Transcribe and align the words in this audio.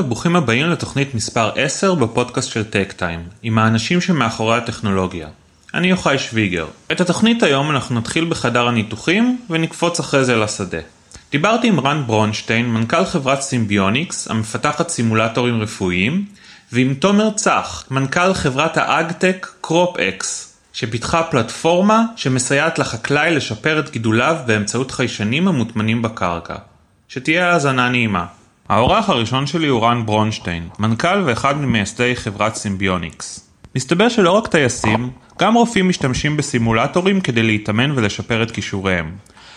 וברוכים 0.00 0.36
הבאים 0.36 0.70
לתוכנית 0.70 1.14
מספר 1.14 1.50
10 1.54 1.94
בפודקאסט 1.94 2.50
של 2.50 2.64
Techtime, 2.64 3.20
עם 3.42 3.58
האנשים 3.58 4.00
שמאחורי 4.00 4.56
הטכנולוגיה. 4.56 5.28
אני 5.74 5.86
יוחאי 5.86 6.18
שוויגר. 6.18 6.66
את 6.92 7.00
התוכנית 7.00 7.42
היום 7.42 7.70
אנחנו 7.70 7.98
נתחיל 7.98 8.24
בחדר 8.24 8.68
הניתוחים 8.68 9.38
ונקפוץ 9.50 10.00
אחרי 10.00 10.24
זה 10.24 10.36
לשדה. 10.36 10.78
דיברתי 11.30 11.68
עם 11.68 11.80
רן 11.80 12.02
ברונשטיין, 12.06 12.66
מנכ"ל 12.66 13.04
חברת 13.04 13.40
Simbionix, 13.40 14.30
המפתחת 14.30 14.88
סימולטורים 14.88 15.62
רפואיים, 15.62 16.24
ועם 16.72 16.94
תומר 16.94 17.30
צח, 17.30 17.84
מנכ"ל 17.90 18.34
חברת 18.34 18.76
ה 18.76 18.86
AgTech 18.86 19.46
CropX, 19.60 20.56
שפיתחה 20.72 21.22
פלטפורמה 21.22 22.04
שמסייעת 22.16 22.78
לחקלאי 22.78 23.34
לשפר 23.34 23.78
את 23.80 23.90
גידוליו 23.90 24.36
באמצעות 24.46 24.90
חיישנים 24.90 25.48
המוטמנים 25.48 26.02
בקרקע. 26.02 26.56
שתהיה 27.08 27.52
האזנה 27.52 27.88
נעימה. 27.88 28.26
האורח 28.70 29.10
הראשון 29.10 29.46
שלי 29.46 29.66
הוא 29.66 29.82
רן 29.82 30.06
ברונשטיין, 30.06 30.68
מנכ"ל 30.78 31.22
ואחד 31.24 31.60
ממייסדי 31.60 32.16
חברת 32.16 32.54
Simbionix. 32.54 33.50
מסתבר 33.76 34.08
שלא 34.08 34.30
רק 34.30 34.46
טייסים, 34.46 35.10
גם 35.38 35.54
רופאים 35.54 35.88
משתמשים 35.88 36.36
בסימולטורים 36.36 37.20
כדי 37.20 37.42
להתאמן 37.42 37.90
ולשפר 37.90 38.42
את 38.42 38.50
כישוריהם. 38.50 39.10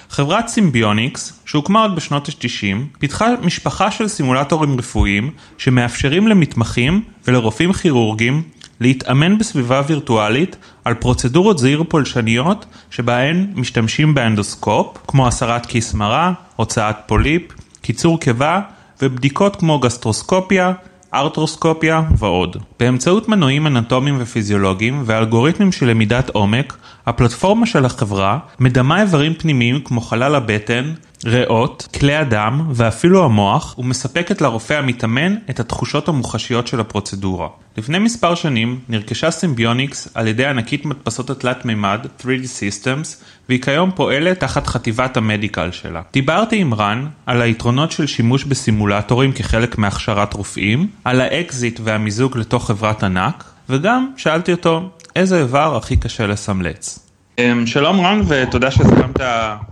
חברת 0.10 0.48
Simbionix, 0.48 1.40
שהוקמה 1.46 1.82
עוד 1.82 1.96
בשנות 1.96 2.30
ה-90, 2.30 3.00
פיתחה 3.00 3.28
משפחה 3.42 3.92
של 3.92 4.08
סימולטורים 4.08 4.80
רפואיים 4.80 5.32
שמאפשרים 5.58 6.28
למתמחים 6.28 7.04
ולרופאים 7.28 7.74
כירורגים 7.74 8.44
להתאמן 8.80 9.38
בסביבה 9.38 9.82
וירטואלית 9.88 10.56
על 10.86 10.94
פרוצדורות 10.94 11.60
זעיר 11.60 11.84
פולשניות 11.90 12.66
שבהן 12.92 13.48
משתמשים 13.56 14.14
באנדוסקופ, 14.14 14.98
כמו 15.08 15.28
הסרת 15.28 15.66
כיס 15.66 15.94
מרה, 15.94 16.34
הוצאת 16.56 16.96
פוליפ, 17.06 17.42
קיצור 17.82 18.20
קיבה 18.20 18.62
ובדיקות 19.04 19.56
כמו 19.56 19.80
גסטרוסקופיה, 19.80 20.74
ארתרוסקופיה 21.14 22.02
ועוד. 22.18 22.58
באמצעות 22.80 23.30
מנועים 23.30 23.68
אנטומיים 23.68 24.16
ופיזיולוגיים 24.20 25.04
ואלגוריתמים 25.06 25.72
של 25.72 25.86
למידת 25.90 26.30
עומק, 26.30 26.78
הפלטפורמה 27.06 27.66
של 27.66 27.86
החברה 27.86 28.40
מדמה 28.60 29.02
איברים 29.02 29.34
פנימיים 29.34 29.80
כמו 29.80 30.02
חלל 30.02 30.36
הבטן, 30.36 30.94
ריאות, 31.26 31.88
כלי 32.00 32.16
הדם 32.16 32.68
ואפילו 32.72 33.26
המוח 33.26 33.76
ומספקת 33.78 34.42
לרופא 34.42 34.74
המתאמן 34.74 35.36
את 35.50 35.60
התחושות 35.60 36.08
המוחשיות 36.08 36.68
של 36.68 36.80
הפרוצדורה. 36.80 37.48
לפני 37.78 38.00
מספר 38.00 38.36
שנים 38.36 38.80
נרכשה 38.90 39.32
Simbionix 39.32 40.08
על 40.14 40.28
ידי 40.28 40.46
ענקית 40.46 40.86
מדפסות 40.86 41.30
התלת 41.30 41.66
מימד 41.66 42.00
3D 42.20 42.26
Systems 42.26 43.24
והיא 43.50 43.62
כיום 43.62 43.92
פועלת 43.96 44.40
תחת 44.40 44.68
חטיבת 44.68 45.18
ה 45.18 45.24
medical 45.25 45.72
שלה. 45.72 46.02
דיברתי 46.14 46.58
עם 46.58 46.74
רן 46.74 47.08
על 47.26 47.42
היתרונות 47.42 47.92
של 47.92 48.08
שימוש 48.08 48.44
בסימולטורים 48.44 49.32
כחלק 49.32 49.78
מהכשרת 49.78 50.34
רופאים, 50.34 50.88
על 51.04 51.22
האקזיט 51.22 51.80
והמיזוג 51.84 52.38
לתוך 52.38 52.68
חברת 52.68 53.04
ענק 53.04 53.44
וגם 53.70 54.12
שאלתי 54.18 54.52
אותו 54.52 54.90
איזה 55.16 55.40
איבר 55.40 55.76
הכי 55.76 55.98
קשה 55.98 56.28
לסמלץ. 56.28 57.00
אמ, 57.40 57.68
שלום 57.68 58.02
רן 58.02 58.22
ותודה 58.28 58.72
שהסכמת 58.72 59.20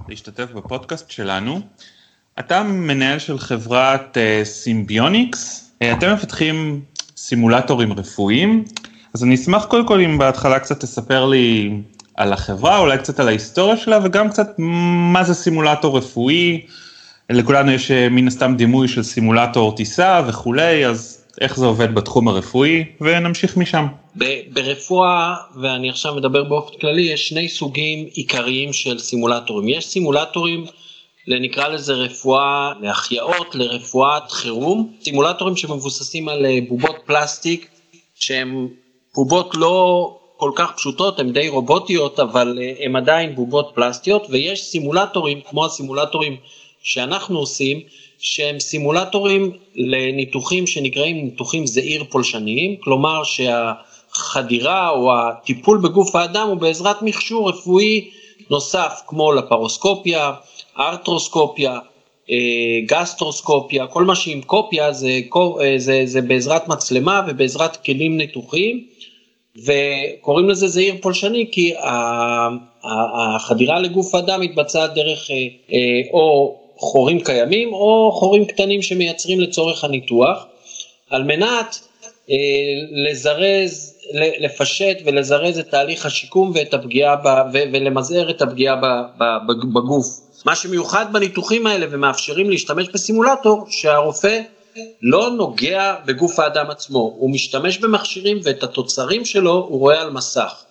להשתתף 0.10 0.52
בפודקאסט 0.52 1.12
שלנו. 1.12 1.60
אתה 2.40 2.64
מנהל 2.64 3.20
של 3.20 3.40
חברת 3.40 4.18
אה, 4.18 4.42
Simbionix, 4.44 5.72
אה, 5.82 5.94
אתם 5.94 6.14
מפתחים 6.14 6.82
סימולטורים 7.18 7.94
רפואיים, 7.94 8.64
אז 9.14 9.24
אני 9.24 9.36
אשמח 9.36 9.66
קודם 9.66 9.88
כל 9.88 10.02
אם 10.02 10.18
בהתחלה 10.18 10.60
קצת 10.60 10.80
תספר 10.80 11.26
לי 11.26 11.72
על 12.16 12.34
החברה, 12.34 12.78
אולי 12.78 12.98
קצת 12.98 13.20
על 13.20 13.28
ההיסטוריה 13.28 13.78
שלה 13.78 14.00
וגם 14.04 14.30
קצת 14.30 14.48
מה 15.14 15.24
זה 15.24 15.34
סימולטור 15.34 15.98
רפואי, 15.98 16.66
לכולנו 17.30 17.72
יש 17.72 17.92
אה, 17.92 18.10
מן 18.10 18.28
הסתם 18.28 18.56
דימוי 18.58 18.88
של 18.88 19.04
סימולטור 19.04 19.76
טיסה 19.76 20.22
וכולי, 20.28 20.86
אז 20.86 21.21
איך 21.42 21.58
זה 21.58 21.66
עובד 21.66 21.96
בתחום 21.96 22.28
הרפואי, 22.28 22.84
ונמשיך 23.02 23.58
משם. 23.58 23.86
ברפואה, 24.54 25.36
ואני 25.62 25.90
עכשיו 25.90 26.16
מדבר 26.16 26.44
באופן 26.44 26.78
כללי, 26.82 27.02
יש 27.02 27.30
שני 27.30 27.50
סוגים 27.50 28.08
עיקריים 28.14 28.74
של 28.74 29.00
סימולטורים. 29.00 29.68
יש 29.70 29.86
סימולטורים, 29.86 30.66
נקרא 31.28 31.68
לזה 31.68 31.94
רפואה 31.94 32.72
להחייאות, 32.82 33.56
לרפואת 33.56 34.32
חירום, 34.32 34.94
סימולטורים 35.02 35.56
שמבוססים 35.56 36.30
על 36.30 36.46
אה, 36.46 36.60
בובות 36.68 36.96
פלסטיק, 37.06 37.70
שהן 38.16 38.68
בובות 39.16 39.56
לא 39.56 40.18
כל 40.38 40.52
כך 40.56 40.72
פשוטות, 40.76 41.20
הן 41.20 41.34
די 41.34 41.50
רובוטיות, 41.50 42.20
אבל 42.20 42.60
אה, 42.62 42.86
הן 42.86 42.96
עדיין 42.96 43.36
בובות 43.36 43.72
פלסטיות, 43.76 44.28
ויש 44.30 44.64
סימולטורים, 44.64 45.42
כמו 45.50 45.66
הסימולטורים 45.66 46.36
שאנחנו 46.84 47.40
עושים, 47.40 47.80
שהם 48.22 48.60
סימולטורים 48.60 49.52
לניתוחים 49.76 50.68
שנקראים 50.68 51.24
ניתוחים 51.26 51.68
זעיר 51.68 52.04
פולשניים, 52.10 52.76
כלומר 52.80 53.24
שהחדירה 53.24 54.90
או 54.90 55.14
הטיפול 55.20 55.78
בגוף 55.78 56.16
האדם 56.16 56.48
הוא 56.48 56.58
בעזרת 56.58 57.02
מכשור 57.02 57.50
רפואי 57.50 58.10
נוסף 58.50 59.02
כמו 59.08 59.32
לפרוסקופיה, 59.32 60.32
ארתרוסקופיה, 60.80 61.80
אה, 62.30 62.36
גסטרוסקופיה, 62.86 63.88
כל 63.88 64.04
מה 64.04 64.16
שעם 64.16 64.42
קופיה 64.42 64.94
זה, 64.94 65.20
אה, 65.62 65.74
זה, 65.78 66.02
זה 66.06 66.22
בעזרת 66.22 66.68
מצלמה 66.68 67.22
ובעזרת 67.28 67.76
כלים 67.76 68.18
ניתוחיים 68.18 68.86
וקוראים 69.66 70.50
לזה 70.50 70.68
זעיר 70.68 70.96
פולשני 71.02 71.50
כי 71.52 71.74
החדירה 72.84 73.80
לגוף 73.80 74.16
האדם 74.16 74.42
מתבצעת 74.42 74.94
דרך 74.94 75.32
אה, 75.32 75.78
או 76.14 76.61
חורים 76.82 77.20
קיימים 77.20 77.74
או 77.74 78.12
חורים 78.12 78.46
קטנים 78.46 78.82
שמייצרים 78.82 79.40
לצורך 79.40 79.84
הניתוח, 79.84 80.46
על 81.10 81.24
מנת 81.24 81.80
אה, 82.30 82.36
לזרז, 82.92 83.98
לפשט 84.40 84.98
ולזרז 85.06 85.60
את 85.60 85.70
תהליך 85.70 86.06
השיקום 86.06 86.52
ואת 86.56 86.74
הפגיעה 86.74 87.16
ב, 87.16 87.28
ו, 87.54 87.58
ולמזער 87.74 88.30
את 88.30 88.42
הפגיעה 88.42 88.76
ב, 88.76 88.86
ב, 89.18 89.24
בגוף. 89.74 90.06
מה 90.46 90.56
שמיוחד 90.56 91.14
בניתוחים 91.14 91.68
האלה 91.68 91.86
ומאפשרים 91.90 92.50
להשתמש 92.50 92.90
בסימולטור 92.90 93.66
שהרופא 93.70 94.40
לא 95.02 95.30
נוגע 95.30 95.96
בגוף 96.06 96.40
האדם 96.40 96.70
עצמו, 96.70 97.14
הוא 97.18 97.30
משתמש 97.30 97.78
במכשירים 97.78 98.40
ואת 98.44 98.64
התוצרים 98.64 99.26
שלו 99.26 99.66
הוא 99.70 99.80
רואה 99.80 100.02
על 100.02 100.10
מסך. 100.10 100.64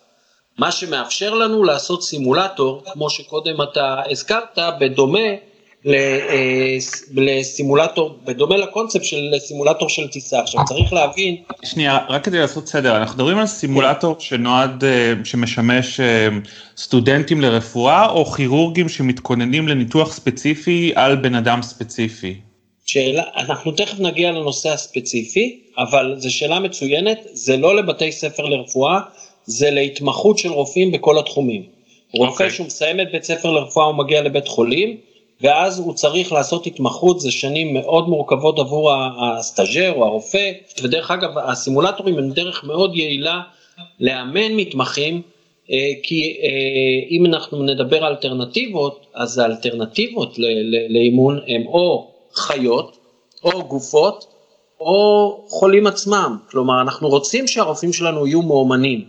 מה 0.59 0.73
שמאפשר 0.73 1.35
לנו 1.35 1.65
לעשות 1.65 2.03
סימולטור, 2.03 2.83
כמו 2.93 3.11
שקודם 3.11 3.63
אתה 3.63 4.01
הזכרת, 4.11 4.59
בדומה 4.81 5.29
לסימולטור, 7.15 8.19
בדומה 8.25 8.57
לקונספט 8.57 9.05
של 9.05 9.35
סימולטור 9.39 9.89
של 9.89 10.09
טיסה. 10.09 10.41
עכשיו 10.41 10.65
צריך 10.69 10.93
להבין... 10.93 11.37
שנייה, 11.65 11.99
רק 12.09 12.25
כדי 12.25 12.39
לעשות 12.39 12.69
סדר, 12.69 12.97
אנחנו 12.97 13.17
מדברים 13.17 13.39
על 13.39 13.47
סימולטור 13.47 14.17
שנועד, 14.19 14.85
אה, 14.85 15.13
שמשמש 15.25 16.01
אה, 16.01 16.29
סטודנטים 16.77 17.41
לרפואה 17.41 18.09
או 18.11 18.25
כירורגים 18.25 18.89
שמתכוננים 18.89 19.69
לניתוח 19.69 20.13
ספציפי 20.13 20.93
על 20.95 21.17
בן 21.17 21.35
אדם 21.35 21.63
ספציפי? 21.63 22.35
שאלה, 22.87 23.23
אנחנו 23.37 23.73
תכף 23.73 24.01
נגיע 24.01 24.33
לנושא 24.33 24.71
הספציפי, 24.73 25.61
אבל 25.79 26.15
זו 26.19 26.35
שאלה 26.35 26.61
מצוינת, 26.61 27.19
זה 27.33 27.57
לא 27.57 27.77
לבתי 27.77 28.13
ספר 28.13 28.43
לרפואה, 28.43 29.01
זה 29.45 29.71
להתמחות 29.71 30.39
של 30.39 30.49
רופאים 30.49 30.93
בכל 30.93 31.19
התחומים. 31.19 31.63
רופא 32.13 32.31
okay. 32.31 32.33
אוקיי. 32.33 32.51
שהוא 32.51 32.67
מסיים 32.67 33.01
את 33.01 33.07
בית 33.13 33.25
ספר 33.25 33.51
לרפואה 33.51 33.87
הוא 33.87 33.95
מגיע 33.95 34.23
לבית 34.23 34.49
חולים, 34.49 34.97
ואז 35.43 35.79
הוא 35.79 35.95
צריך 35.95 36.33
לעשות 36.33 36.67
התמחות, 36.67 37.21
זה 37.21 37.31
שנים 37.31 37.75
מאוד 37.75 38.09
מורכבות 38.09 38.59
עבור 38.59 38.93
הסטאג'ר 39.21 39.93
או 39.93 40.05
הרופא, 40.05 40.53
ודרך 40.83 41.11
אגב 41.11 41.39
הסימולטורים 41.39 42.19
הם 42.19 42.31
דרך 42.31 42.65
מאוד 42.65 42.97
יעילה 42.97 43.41
לאמן 44.01 44.53
מתמחים, 44.53 45.23
אה, 45.71 45.77
כי 46.03 46.37
אה, 46.43 47.09
אם 47.11 47.27
אנחנו 47.27 47.63
נדבר 47.63 48.05
על 48.05 48.13
אלטרנטיבות, 48.13 49.07
אז 49.15 49.39
האלטרנטיבות 49.39 50.39
לאימון 50.89 51.41
הם 51.47 51.67
או 51.67 52.11
חיות, 52.35 52.97
או 53.45 53.65
גופות, 53.69 54.27
או 54.81 55.45
חולים 55.49 55.87
עצמם, 55.87 56.37
כלומר 56.51 56.81
אנחנו 56.81 57.09
רוצים 57.09 57.47
שהרופאים 57.47 57.93
שלנו 57.93 58.27
יהיו 58.27 58.43
מאומנים, 58.43 59.05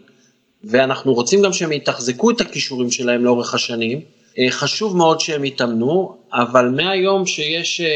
ואנחנו 0.64 1.14
רוצים 1.14 1.42
גם 1.42 1.54
שהם 1.54 1.72
יתחזקו 1.72 2.32
את 2.32 2.42
הכישורים 2.42 2.92
שלהם 2.92 3.26
לאורך 3.26 3.54
השנים, 3.54 4.02
אה, 4.40 4.48
חשוב 4.50 4.98
מאוד 4.98 5.20
שהם 5.20 5.46
יתאמנו, 5.46 6.21
אבל 6.34 6.70
מהיום 6.70 7.26
שיש, 7.26 7.82
אה, 7.82 7.88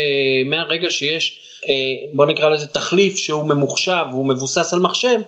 מהרגע 0.45 0.89
שיש, 0.89 1.39
אה, 1.67 1.73
בוא 2.13 2.25
נקרא 2.25 2.49
לזה 2.49 2.67
תחליף 2.67 3.17
שהוא 3.17 3.43
ממוחשב 3.43 4.05
והוא 4.11 4.25
מבוסס 4.25 4.73
על 4.73 4.79
מחשב, 4.79 5.19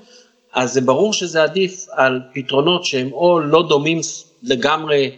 אז 0.54 0.74
זה 0.74 0.82
ברור 0.82 1.14
שזה 1.14 1.44
עדיף 1.44 1.86
על 1.92 2.22
פתרונות 2.34 2.86
שהם 2.86 3.14
או 3.14 3.40
לא 3.40 3.64
דומים 3.70 4.00
לגמרי 4.44 5.12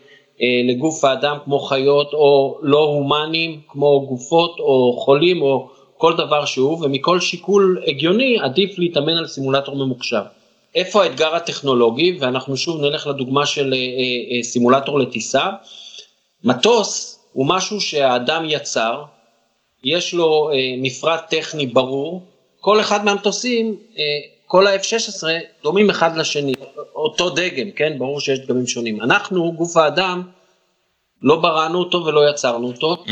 לגוף 0.70 1.04
האדם 1.04 1.38
כמו 1.46 1.60
חיות, 1.60 2.14
או 2.14 2.60
לא 2.62 2.80
הומניים 2.80 3.60
כמו 3.68 4.06
גופות 4.10 4.60
או 4.60 4.98
חולים 5.00 5.42
או 5.42 5.70
כל 5.98 6.14
דבר 6.18 6.46
שהוא, 6.46 6.86
ומכל 6.86 7.20
שיקול 7.20 7.84
הגיוני 7.88 8.38
עדיף 8.40 8.80
להתאמן 8.80 9.18
על 9.18 9.28
סימולטור 9.28 9.76
ממוחשב. 9.76 10.22
איפה 10.76 11.04
האתגר 11.04 11.36
הטכנולוגי, 11.36 12.18
ואנחנו 12.20 12.58
שוב 12.58 12.82
נלך 12.82 13.08
לדוגמה 13.08 13.46
של 13.46 13.74
סימולטור 14.44 15.00
לטיסה, 15.00 15.50
מטוס 16.44 17.19
הוא 17.34 17.46
משהו 17.50 17.82
שהאדם 17.82 18.46
יצר, 18.48 19.04
יש 19.84 20.14
לו 20.14 20.50
מפרט 20.78 21.22
טכני 21.30 21.66
ברור, 21.66 22.24
כל 22.60 22.80
אחד 22.80 23.06
מהמטוסים, 23.06 23.76
כל 24.46 24.68
ה-F-16 24.68 25.24
דומים 25.64 25.90
אחד 25.90 26.18
לשני, 26.18 26.54
אותו 26.96 27.30
דגם, 27.30 27.72
כן? 27.72 27.98
ברור 27.98 28.22
שיש 28.22 28.40
דגמים 28.40 28.68
שונים. 28.68 29.02
אנחנו, 29.02 29.52
גוף 29.52 29.78
האדם, 29.78 30.24
לא 31.22 31.36
בראנו 31.36 31.80
אותו 31.80 32.06
ולא 32.06 32.30
יצרנו 32.30 32.68
אותו, 32.68 32.96
mm-hmm. 33.06 33.12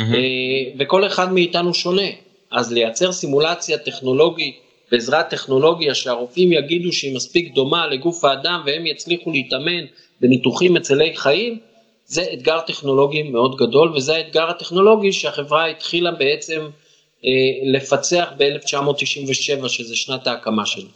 וכל 0.79 1.07
אחד 1.07 1.33
מאיתנו 1.33 1.73
שונה. 1.73 2.07
אז 2.51 2.73
לייצר 2.73 3.11
סימולציה 3.11 3.77
טכנולוגית 3.77 4.55
בעזרת 4.91 5.29
טכנולוגיה 5.29 5.95
שהרופאים 5.95 6.53
יגידו 6.53 6.93
שהיא 6.93 7.15
מספיק 7.15 7.53
דומה 7.53 7.87
לגוף 7.87 8.25
האדם 8.25 8.63
והם 8.65 8.85
יצליחו 8.85 9.31
להתאמן 9.31 9.85
בניתוחים 10.21 10.73
מצילי 10.73 11.15
חיים, 11.15 11.59
זה 12.07 12.23
אתגר 12.33 12.59
טכנולוגי 12.59 13.23
מאוד 13.23 13.55
גדול 13.57 13.93
וזה 13.95 14.15
האתגר 14.15 14.49
הטכנולוגי 14.49 15.11
שהחברה 15.11 15.67
התחילה 15.67 16.11
בעצם 16.11 16.61
אה, 17.25 17.29
לפצח 17.73 18.27
ב-1997 18.37 19.67
שזה 19.67 19.95
שנת 19.95 20.27
ההקמה 20.27 20.65
שלה. 20.65 20.89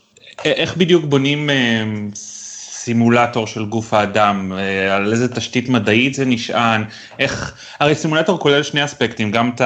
איך 0.45 0.77
בדיוק 0.77 1.05
בונים 1.05 1.49
אה, 1.49 1.83
סימולטור 2.83 3.47
של 3.47 3.65
גוף 3.65 3.93
האדם, 3.93 4.53
אה, 4.57 4.95
על 4.95 5.11
איזה 5.11 5.35
תשתית 5.35 5.69
מדעית 5.69 6.13
זה 6.13 6.25
נשען, 6.25 6.83
איך, 7.19 7.55
הרי 7.79 7.95
סימולטור 7.95 8.39
כולל 8.39 8.63
שני 8.63 8.85
אספקטים, 8.85 9.31
גם 9.31 9.51
את 9.55 9.61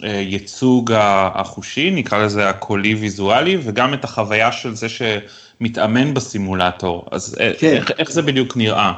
הייצוג 0.00 0.92
החושי, 1.34 1.90
נקרא 1.90 2.24
לזה 2.24 2.48
הקולי 2.48 2.94
ויזואלי, 2.94 3.58
וגם 3.62 3.94
את 3.94 4.04
החוויה 4.04 4.52
של 4.52 4.74
זה 4.74 4.86
שמתאמן 4.88 6.14
בסימולטור, 6.14 7.06
אז 7.10 7.36
אה, 7.40 7.52
כן. 7.58 7.76
איך, 7.76 7.90
איך 7.98 8.12
זה 8.12 8.22
בדיוק 8.22 8.56
נראה? 8.56 8.92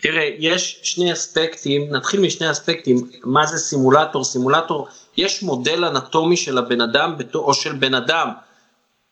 תראה, 0.00 0.30
יש 0.38 0.80
שני 0.82 1.12
אספקטים, 1.12 1.90
נתחיל 1.90 2.20
משני 2.20 2.50
אספקטים, 2.50 2.96
מה 3.24 3.46
זה 3.46 3.58
סימולטור? 3.58 4.24
סימולטור, 4.24 4.88
יש 5.16 5.42
מודל 5.42 5.84
אנטומי 5.84 6.36
של 6.36 6.58
הבן 6.58 6.80
אדם, 6.80 7.14
או 7.34 7.54
של 7.54 7.72
בן 7.72 7.94
אדם, 7.94 8.28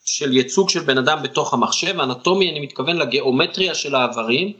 של 0.05 0.37
ייצוג 0.37 0.70
של 0.70 0.81
בן 0.81 0.99
אדם 0.99 1.23
בתוך 1.23 1.55
המחשב, 1.55 2.00
אנטומי 2.00 2.50
אני 2.50 2.61
מתכוון 2.61 2.96
לגיאומטריה 2.96 3.75
של 3.75 3.94
האיברים, 3.94 4.52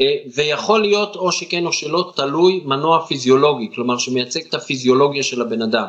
אה, 0.00 0.06
ויכול 0.34 0.80
להיות 0.80 1.16
או 1.16 1.32
שכן 1.32 1.66
או 1.66 1.72
שלא 1.72 2.12
תלוי 2.16 2.60
מנוע 2.64 3.06
פיזיולוגי, 3.06 3.68
כלומר 3.74 3.98
שמייצג 3.98 4.40
את 4.48 4.54
הפיזיולוגיה 4.54 5.22
של 5.22 5.42
הבן 5.42 5.62
אדם. 5.62 5.86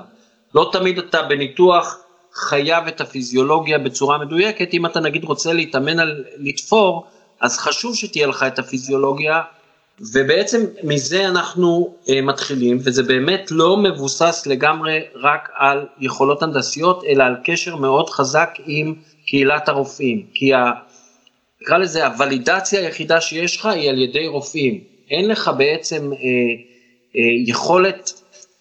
לא 0.56 0.70
תמיד 0.72 0.98
אתה 0.98 1.22
בניתוח 1.22 1.98
חייב 2.34 2.88
את 2.88 3.02
הפיזיולוגיה 3.02 3.80
בצורה 3.80 4.18
מדויקת, 4.18 4.74
אם 4.74 4.86
אתה 4.86 5.00
נגיד 5.00 5.24
רוצה 5.24 5.54
להתאמן 5.54 6.00
על 6.00 6.24
לתפור, 6.38 7.06
אז 7.42 7.58
חשוב 7.58 7.96
שתהיה 7.96 8.28
לך 8.28 8.44
את 8.44 8.60
הפיזיולוגיה, 8.60 9.42
ובעצם 10.14 10.66
מזה 10.84 11.28
אנחנו 11.28 11.96
uh, 12.06 12.12
מתחילים, 12.24 12.78
וזה 12.84 13.04
באמת 13.04 13.52
לא 13.52 13.78
מבוסס 13.78 14.44
לגמרי 14.46 15.00
רק 15.16 15.50
על 15.56 15.86
יכולות 16.00 16.44
הנדסיות, 16.44 17.04
אלא 17.08 17.24
על 17.24 17.36
קשר 17.44 17.76
מאוד 17.76 18.10
חזק 18.10 18.50
עם 18.66 18.96
קהילת 19.26 19.70
הרופאים. 19.70 20.26
כי 20.34 20.54
ה... 20.54 20.72
נקרא 21.62 21.78
לזה 21.78 22.06
הוולידציה 22.06 22.80
היחידה 22.80 23.22
שיש 23.22 23.58
לך 23.58 23.66
היא 23.66 23.90
על 23.90 24.02
ידי 24.02 24.28
רופאים. 24.28 24.80
אין 25.10 25.28
לך 25.28 25.52
בעצם 25.58 26.12
uh, 26.12 26.16
uh, 26.16 27.18
יכולת 27.48 28.14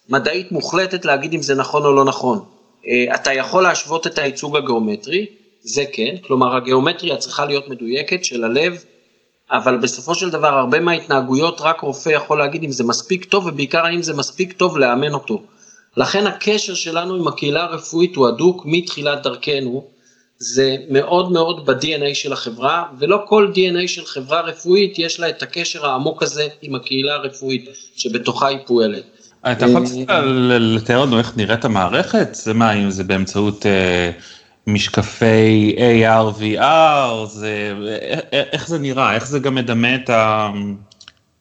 מדעית 0.09 0.51
מוחלטת 0.51 1.05
להגיד 1.05 1.33
אם 1.33 1.41
זה 1.41 1.55
נכון 1.55 1.85
או 1.85 1.93
לא 1.93 2.05
נכון. 2.05 2.39
Uh, 2.39 3.15
אתה 3.15 3.33
יכול 3.33 3.63
להשוות 3.63 4.07
את 4.07 4.17
הייצוג 4.17 4.57
הגיאומטרי, 4.57 5.25
זה 5.63 5.83
כן, 5.93 6.15
כלומר 6.27 6.55
הגיאומטריה 6.55 7.17
צריכה 7.17 7.45
להיות 7.45 7.69
מדויקת 7.69 8.25
של 8.25 8.43
הלב, 8.43 8.83
אבל 9.51 9.77
בסופו 9.77 10.15
של 10.15 10.29
דבר 10.29 10.47
הרבה 10.47 10.79
מההתנהגויות 10.79 11.61
רק 11.61 11.81
רופא 11.81 12.09
יכול 12.09 12.39
להגיד 12.39 12.63
אם 12.63 12.71
זה 12.71 12.83
מספיק 12.83 13.25
טוב 13.25 13.45
ובעיקר 13.45 13.85
האם 13.85 14.01
זה 14.01 14.13
מספיק 14.13 14.53
טוב 14.53 14.77
לאמן 14.77 15.13
אותו. 15.13 15.43
לכן 15.97 16.27
הקשר 16.27 16.73
שלנו 16.73 17.15
עם 17.15 17.27
הקהילה 17.27 17.63
הרפואית 17.63 18.15
הוא 18.15 18.27
הדוק 18.27 18.63
מתחילת 18.65 19.23
דרכנו, 19.23 19.87
זה 20.37 20.75
מאוד 20.89 21.31
מאוד 21.31 21.65
ב-DNA 21.65 22.13
של 22.13 22.33
החברה, 22.33 22.83
ולא 22.99 23.19
כל 23.27 23.51
DNA 23.55 23.87
של 23.87 24.05
חברה 24.05 24.41
רפואית 24.41 24.99
יש 24.99 25.19
לה 25.19 25.29
את 25.29 25.43
הקשר 25.43 25.85
העמוק 25.85 26.23
הזה 26.23 26.47
עם 26.61 26.75
הקהילה 26.75 27.13
הרפואית 27.13 27.69
שבתוכה 27.95 28.47
היא 28.47 28.57
פועלת. 28.65 29.03
אתה 29.51 29.65
יכול 29.65 29.83
אה, 30.09 30.21
לתאר 30.59 31.05
לנו 31.05 31.19
איך 31.19 31.37
נראית 31.37 31.65
המערכת? 31.65 32.27
זה 32.31 32.53
מה, 32.53 32.73
אם 32.73 32.91
זה 32.91 33.03
באמצעות 33.03 33.65
אה, 33.65 34.11
משקפי 34.67 35.75
AR, 35.77 36.41
VR, 36.41 37.25
זה, 37.25 37.73
איך 38.31 38.67
זה 38.67 38.79
נראה, 38.79 39.15
איך 39.15 39.27
זה 39.27 39.39
גם 39.39 39.55
מדמה 39.55 39.95
את, 39.95 40.09
ה, 40.09 40.49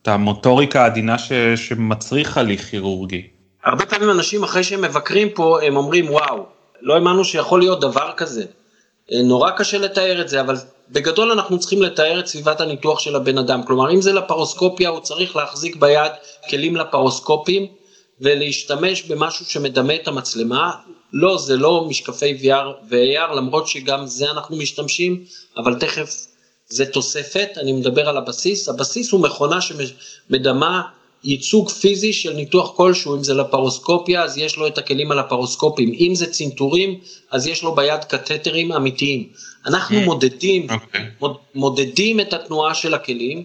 את 0.02 0.08
המוטוריקה 0.08 0.82
העדינה 0.82 1.19
ש, 1.19 1.32
שמצריך 1.56 2.38
הליך 2.38 2.70
כירורגי. 2.70 3.26
הרבה 3.64 3.86
פעמים 3.86 4.10
אנשים 4.10 4.42
אחרי 4.44 4.64
שהם 4.64 4.82
מבקרים 4.82 5.30
פה, 5.30 5.62
הם 5.62 5.76
אומרים 5.76 6.10
וואו, 6.10 6.46
לא 6.80 6.94
האמנו 6.94 7.24
שיכול 7.24 7.60
להיות 7.60 7.80
דבר 7.80 8.12
כזה. 8.16 8.44
אה, 9.12 9.22
נורא 9.22 9.50
קשה 9.50 9.78
לתאר 9.78 10.20
את 10.20 10.28
זה, 10.28 10.40
אבל 10.40 10.56
בגדול 10.90 11.30
אנחנו 11.30 11.58
צריכים 11.58 11.82
לתאר 11.82 12.20
את 12.20 12.26
סביבת 12.26 12.60
הניתוח 12.60 12.98
של 12.98 13.16
הבן 13.16 13.38
אדם. 13.38 13.62
כלומר, 13.62 13.90
אם 13.90 14.00
זה 14.00 14.12
לפרוסקופיה, 14.12 14.88
הוא 14.88 15.00
צריך 15.00 15.36
להחזיק 15.36 15.76
ביד 15.76 16.12
כלים 16.50 16.76
לפרוסקופים 16.76 17.66
ולהשתמש 18.20 19.02
במשהו 19.02 19.44
שמדמה 19.44 19.94
את 19.94 20.08
המצלמה, 20.08 20.72
לא, 21.12 21.38
זה 21.38 21.56
לא 21.56 21.87
משקפי 21.88 22.38
VR 22.43 22.67
ו-AR, 22.88 23.35
למרות 23.35 23.69
שגם 23.69 24.06
זה 24.06 24.31
אנחנו 24.31 24.56
משתמשים, 24.56 25.25
אבל 25.56 25.79
תכף 25.79 26.26
זה 26.69 26.87
תוספת, 26.87 27.49
אני 27.56 27.73
מדבר 27.73 28.09
על 28.09 28.17
הבסיס. 28.17 28.69
הבסיס 28.69 29.12
הוא 29.12 29.20
מכונה 29.20 29.59
שמדמה 29.61 30.82
ייצוג 31.25 31.69
פיזי 31.70 32.12
של 32.12 32.32
ניתוח 32.32 32.76
כלשהו, 32.76 33.17
אם 33.17 33.25
זה 33.25 33.35
לפרוסקופיה, 33.35 34.23
אז 34.23 34.38
יש 34.38 34.56
לו 34.56 34.67
את 34.67 34.79
הכלים 34.79 35.12
על 35.12 35.19
הפרוסקופים, 35.19 35.93
אם 35.99 36.14
זה 36.14 36.26
צנתורים, 36.26 37.00
אז 37.31 37.47
יש 37.47 37.62
לו 37.62 37.75
ביד 37.75 38.05
קתטרים 38.05 38.73
אמיתיים. 38.73 39.29
אנחנו 39.67 39.99
mm. 40.00 40.05
מודדים, 40.05 40.70
okay. 40.70 40.73
אוקיי. 40.73 41.06
מוד, 41.20 41.37
מודדים 41.55 42.20
את 42.20 42.32
התנועה 42.32 42.75
של 42.75 42.94
הכלים 42.94 43.44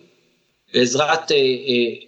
בעזרת 0.74 1.32
אה, 1.32 1.36
אה, 1.36 2.07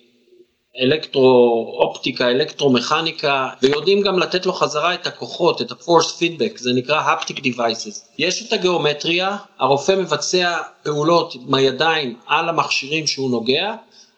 אלקטרו-אופטיקה, 0.78 2.28
אלקטרו-מכניקה, 2.28 3.50
ויודעים 3.62 4.02
גם 4.02 4.20
לתת 4.20 4.46
לו 4.46 4.54
חזרה 4.54 4.94
את 4.94 5.08
הכוחות, 5.08 5.62
את 5.62 5.72
ה-force 5.72 6.22
feedback, 6.22 6.58
זה 6.58 6.74
נקרא 6.74 7.14
haptic 7.14 7.38
devices. 7.38 8.00
יש 8.18 8.48
את 8.48 8.54
הגיאומטריה, 8.54 9.38
הרופא 9.60 9.92
מבצע 9.92 10.58
פעולות 10.84 11.36
עם 11.36 11.54
הידיים 11.54 12.16
על 12.28 12.50
המכשירים 12.50 13.08
שהוא 13.08 13.32
נוגע, 13.32 13.76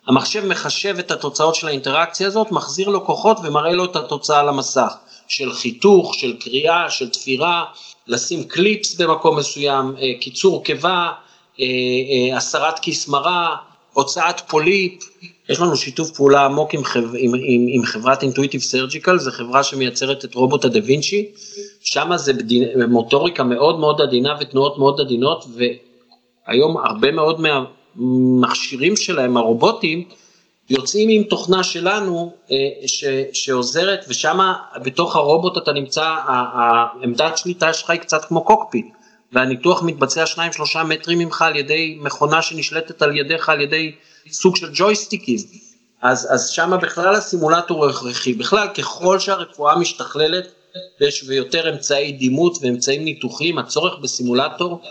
המחשב 0.08 0.46
מחשב 0.46 0.96
את 1.00 1.12
התוצאות 1.12 1.56
של 1.56 1.68
האינטראקציה 1.68 2.28
הזאת, 2.28 2.52
מחזיר 2.52 2.90
לו 2.90 3.06
כוחות 3.06 3.38
ומראה 3.44 3.72
לו 3.72 3.86
את 3.86 3.96
התוצאה 3.96 4.40
על 4.40 4.50
המסך, 4.50 4.94
של 5.28 5.54
חיתוך, 5.54 6.16
של 6.16 6.38
קריאה, 6.40 6.90
של 6.90 7.10
תפירה, 7.10 7.64
לשים 8.08 8.44
קליפס 8.44 8.96
במקום 8.96 9.38
מסוים, 9.38 9.96
אה, 9.98 10.12
קיצור 10.22 10.64
קיבה, 10.64 11.12
אה, 11.60 11.66
אה, 11.66 12.38
הסרת 12.38 12.80
כיס 12.80 13.08
מרה, 13.08 13.56
הוצאת 13.94 14.42
פוליפ, 14.48 15.04
יש 15.52 15.60
לנו 15.60 15.76
שיתוף 15.76 16.12
פעולה 16.12 16.46
עמוק 16.46 16.74
עם, 16.74 16.84
חב... 16.84 17.04
עם, 17.18 17.32
עם, 17.36 17.66
עם 17.70 17.84
חברת 17.84 18.24
Intuitive 18.24 18.62
Surgical, 18.62 19.20
זו 19.20 19.32
חברה 19.32 19.64
שמייצרת 19.64 20.26
את 20.26 20.36
רובוט 20.36 20.66
הדה 20.66 20.80
וינצ'י, 20.84 21.32
שם 21.82 22.12
זה 22.16 22.34
בדין... 22.34 22.84
מוטוריקה 22.90 23.44
מאוד 23.44 23.80
מאוד 23.80 24.02
עדינה 24.02 24.36
ותנועות 24.40 24.78
מאוד 24.78 25.02
עדינות, 25.02 25.46
והיום 26.48 26.78
הרבה 26.78 27.12
מאוד 27.12 27.42
מהמכשירים 27.96 28.96
שלהם, 28.96 29.38
הרובוטים, 29.38 30.04
יוצאים 30.70 31.10
עם 31.10 31.24
תוכנה 31.24 31.64
שלנו 31.64 32.34
אה, 32.52 32.88
ש, 32.88 33.04
שעוזרת, 33.34 34.06
ושם 34.10 34.40
בתוך 34.84 35.16
הרובוט 35.16 35.58
אתה 35.58 35.72
נמצא, 35.72 36.16
העמדת 36.28 37.38
שליטה 37.38 37.74
שלך 37.74 37.90
היא 37.90 38.00
קצת 38.00 38.26
כמו 38.26 38.44
cockpit, 38.44 38.86
והניתוח 39.34 39.84
מתבצע 39.84 40.24
2-3 40.78 40.84
מטרים 40.84 41.20
ממך 41.20 41.42
על 41.42 41.56
ידי 41.56 41.98
מכונה 42.02 42.42
שנשלטת 42.42 43.02
על 43.02 43.18
ידיך 43.18 43.50
על 43.50 43.62
ידי 43.62 43.92
סוג 44.30 44.56
של 44.56 44.70
ג'ויסטיקים. 44.74 45.38
אז, 46.02 46.28
אז 46.34 46.50
שם 46.50 46.72
בכלל 46.82 47.16
הסימולטור 47.16 47.86
הכרחי. 47.86 48.34
בכלל, 48.34 48.68
ככל 48.68 49.20
שהרפואה 49.20 49.76
משתכללת, 49.76 50.48
יש 51.00 51.24
ויותר 51.28 51.70
אמצעי 51.70 52.12
דימות 52.12 52.58
ואמצעים 52.62 53.04
ניתוחיים, 53.04 53.58
הצורך 53.58 54.00
בסימולטור 54.00 54.82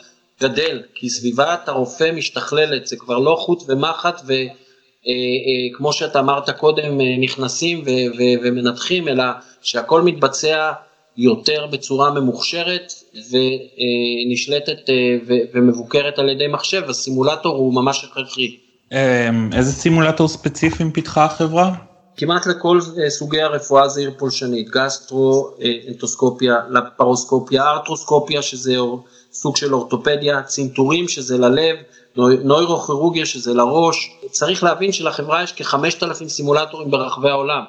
גדל, 0.41 0.83
כי 0.95 1.11
סביבת 1.11 1.69
הרופא 1.69 2.11
משתכללת, 2.13 2.87
זה 2.87 2.97
כבר 2.97 3.19
לא 3.19 3.37
חוט 3.39 3.63
ומחט, 3.69 4.21
וכמו 4.21 5.89
אה, 5.89 5.93
אה, 5.93 5.93
שאתה 5.93 6.19
אמרת 6.19 6.51
קודם, 6.51 7.01
אה, 7.01 7.17
נכנסים 7.21 7.81
ו, 7.81 7.89
ו, 7.89 8.23
ומנתחים, 8.43 9.09
אלא 9.09 9.25
שהכל 9.63 10.03
מתבצע 10.03 10.73
יותר 11.17 11.67
בצורה 11.67 12.11
ממוכשרת 12.11 12.93
ונשלטת 13.31 14.91
ומבוקרת 15.53 16.19
על 16.19 16.29
ידי 16.29 16.47
מחשב, 16.47 16.83
הסימולטור 16.89 17.57
הוא 17.57 17.75
ממש 17.75 18.05
הכרחי. 18.05 18.57
אמ, 18.93 19.51
איזה 19.53 19.73
סימולטור 19.73 20.29
ספציפיים 20.29 20.93
פיתחה 20.93 21.25
החברה? 21.25 21.73
כמעט 22.17 22.47
לכל 22.47 22.81
אה, 23.03 23.11
סוגי 23.11 23.43
הרפואה 23.43 23.89
זה 23.89 24.01
עיר 24.01 24.13
פולשנית, 24.19 24.69
גסטרו, 24.69 25.51
אה, 25.63 25.73
אנטוסקופיה, 25.89 26.57
לפרוסקופיה, 26.71 27.71
ארטרוסקופיה 27.71 28.43
שזה 28.43 28.77
סוג 29.33 29.57
של 29.57 29.75
אורתופדיה, 29.75 30.43
צנתורים 30.43 31.09
שזה 31.09 31.39
ללב, 31.39 31.77
נוירוכירורגיה 32.17 33.27
שזה 33.27 33.55
לראש. 33.55 34.11
צריך 34.31 34.65
להבין 34.65 34.93
שלחברה 34.93 35.43
יש 35.43 35.53
כ-5,000 35.57 36.29
סימולטורים 36.29 36.91
ברחבי 36.91 37.31
העולם. 37.31 37.63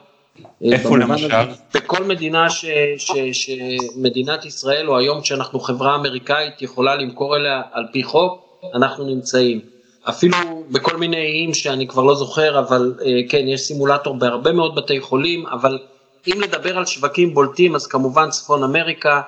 איפה 0.61 0.97
למשל? 0.97 1.27
בכל 1.73 2.03
מדינה 2.03 2.49
ש, 2.49 2.65
ש, 2.97 3.11
שמדינת 3.31 4.45
ישראל, 4.45 4.89
או 4.89 4.97
היום 4.97 5.21
כשאנחנו 5.21 5.59
חברה 5.59 5.95
אמריקאית 5.95 6.61
יכולה 6.61 6.95
למכור 6.95 7.35
אליה 7.35 7.61
על 7.71 7.83
פי 7.91 8.03
חוק, 8.03 8.41
אנחנו 8.75 9.05
נמצאים. 9.05 9.70
אפילו 10.09 10.63
בכל 10.71 10.97
מיני 10.97 11.17
איים 11.17 11.53
שאני 11.53 11.87
כבר 11.87 12.03
לא 12.03 12.15
זוכר, 12.15 12.59
אבל 12.59 12.93
כן, 13.29 13.47
יש 13.47 13.61
סימולטור 13.61 14.15
בהרבה 14.15 14.51
מאוד 14.51 14.75
בתי 14.75 14.99
חולים, 14.99 15.45
אבל 15.47 15.79
אם 16.27 16.41
לדבר 16.41 16.77
על 16.77 16.85
שווקים 16.85 17.33
בולטים, 17.33 17.75
אז 17.75 17.87
כמובן 17.87 18.29
צפון 18.29 18.63
אמריקה, 18.63 19.21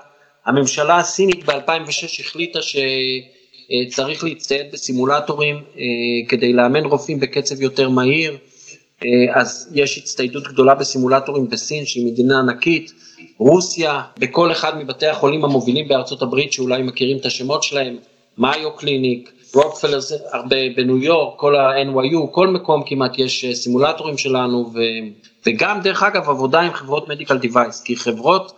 הממשלה 0.46 0.98
הסינית 0.98 1.46
ב-2006 1.46 2.20
החליטה 2.20 2.60
שצריך 2.62 4.24
להצטייד 4.24 4.72
בסימולטורים 4.72 5.56
אה, 5.56 5.82
כדי 6.28 6.54
לאמן 6.54 6.86
רופאים 6.86 7.20
בקצב 7.20 7.62
יותר 7.62 7.90
מהיר, 7.90 8.38
אה, 9.04 9.10
אז 9.34 9.72
יש 9.74 9.98
הצטיידות 9.98 10.48
גדולה 10.48 10.76
בסימולטורים 10.76 11.50
בסין 11.50 11.86
שהיא 11.86 12.06
מדינה 12.06 12.40
ענקית, 12.40 12.94
רוסיה, 13.38 14.02
בכל 14.18 14.52
אחד 14.52 14.78
מבתי 14.78 15.08
החולים 15.08 15.46
המובילים 15.46 15.88
בארצות 15.88 16.22
הברית 16.22 16.54
שאולי 16.54 16.82
מכירים 16.82 17.18
את 17.18 17.26
השמות 17.26 17.64
שלהם, 17.64 17.98
Mayo 18.38 18.76
Clinic, 18.76 19.32
רוקפלר 19.56 20.00
הרבה 20.32 20.56
בניו 20.76 20.98
יורק, 20.98 21.40
כל 21.40 21.56
ה-NYU, 21.56 22.28
כל 22.32 22.48
מקום 22.48 22.84
כמעט 22.86 23.12
יש 23.18 23.46
אה, 23.46 23.56
סימולטורים 23.56 24.18
שלנו 24.18 24.72
ו... 24.74 24.80
וגם 25.46 25.82
דרך 25.82 26.04
אגב 26.04 26.30
עבודה 26.30 26.62
עם 26.62 26.74
חברות 26.74 27.10
medical 27.10 27.38
device, 27.38 27.82
כי 27.82 27.96
חברות 27.96 28.52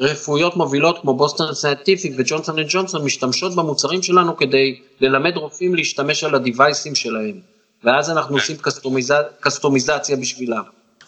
רפואיות 0.00 0.56
מובילות 0.56 0.98
כמו 1.02 1.14
Boston 1.14 1.54
Scientific 1.54 2.12
ו 2.18 2.58
Johnson & 2.58 2.66
Johnson 2.70 3.04
משתמשות 3.04 3.54
במוצרים 3.54 4.02
שלנו 4.02 4.36
כדי 4.36 4.78
ללמד 5.00 5.36
רופאים 5.36 5.74
להשתמש 5.74 6.24
על 6.24 6.34
ה 6.34 6.41
device 6.41 6.81
ים 6.81 6.94
שלהם, 6.94 7.40
ואז 7.84 8.10
אנחנו 8.10 8.36
עושים 8.36 8.56
קסטומיז... 8.56 9.12
קסטומיזציה 9.40 10.16
בשבילם. 10.16 10.62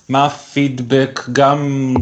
מה 0.08 0.26
הפידבק 0.26 1.20
גם, 1.32 1.94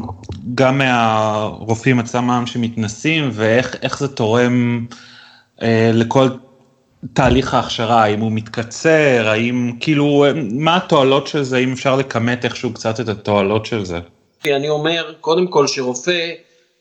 גם 0.54 0.78
מהרופאים 0.78 1.98
עצמם 1.98 2.44
שמתנסים 2.46 3.30
ואיך 3.32 3.98
זה 3.98 4.08
תורם 4.08 4.86
אה, 5.62 5.90
לכל 5.94 6.28
תהליך 7.12 7.54
ההכשרה, 7.54 8.02
האם 8.02 8.20
הוא 8.20 8.32
מתקצר, 8.32 9.28
האם 9.28 9.72
כאילו, 9.80 10.24
מה 10.52 10.76
התועלות 10.76 11.26
של 11.26 11.42
זה, 11.42 11.58
אם 11.58 11.72
אפשר 11.72 11.96
לכמת 11.96 12.44
איכשהו 12.44 12.72
קצת 12.72 13.00
את 13.00 13.08
התועלות 13.08 13.66
של 13.66 13.84
זה? 13.84 13.98
אני 14.46 14.68
אומר, 14.68 15.12
קודם 15.20 15.46
כל 15.46 15.66
שרופא, 15.66 16.32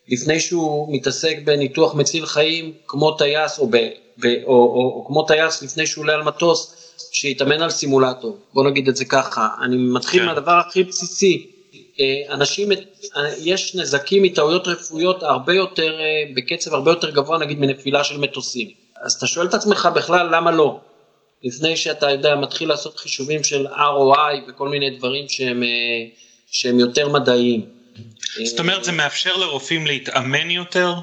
לפני 0.08 0.40
שהוא 0.40 0.96
מתעסק 0.96 1.38
בניתוח 1.44 1.96
מציל 1.96 2.26
חיים, 2.26 2.72
כמו 2.88 3.12
טייס, 3.12 3.60
או, 3.60 3.68
ב, 3.68 3.78
ב, 4.18 4.26
או, 4.26 4.54
או, 4.54 4.94
או 4.96 5.06
כמו 5.08 5.24
טייס 5.24 5.64
לפני 5.64 5.86
שהוא 5.86 6.02
עולה 6.02 6.14
על 6.14 6.24
מטוס, 6.24 6.76
שיתאמן 7.12 7.62
על 7.62 7.70
סימולטור, 7.70 8.38
בוא 8.54 8.64
נגיד 8.64 8.88
את 8.88 8.96
זה 8.96 9.06
ככה, 9.06 9.48
אני 9.62 9.76
מתחיל 9.78 10.20
כן. 10.20 10.26
מהדבר 10.26 10.52
הכי 10.52 10.84
בסיסי, 10.84 11.48
אה, 12.00 12.34
אנשים, 12.34 12.70
יש 13.44 13.76
נזקים 13.76 14.24
מטעויות 14.24 14.68
רפואיות 14.68 15.24
הרבה 15.24 15.54
יותר, 15.54 16.00
אה, 16.00 16.24
בקצב 16.36 16.74
הרבה 16.74 16.92
יותר 16.92 17.10
גבוה 17.10 17.38
נגיד 17.38 17.60
מנפילה 17.60 18.04
של 18.04 18.18
מטוסים. 18.18 18.85
אז 19.06 19.14
אתה 19.14 19.28
שואל 19.28 19.48
את 19.48 19.54
עצמך 19.54 19.90
בכלל 19.96 20.36
למה 20.36 20.52
לא, 20.52 20.80
לפני 21.44 21.78
שאתה 21.78 22.12
יודע, 22.12 22.36
מתחיל 22.36 22.70
לעשות 22.70 23.00
חישובים 23.00 23.44
של 23.44 23.68
ROI 23.68 24.50
וכל 24.50 24.70
מיני 24.70 24.90
דברים 24.90 25.30
שהם, 25.30 25.64
אה, 25.64 25.68
שהם 26.52 26.80
יותר 26.80 27.10
מדעיים. 27.10 27.66
זאת 28.44 28.60
אומרת 28.60 28.84
זה 28.84 28.92
מאפשר 28.92 29.38
לרופאים 29.38 29.88
להתאמן 29.88 30.50
יותר? 30.52 30.94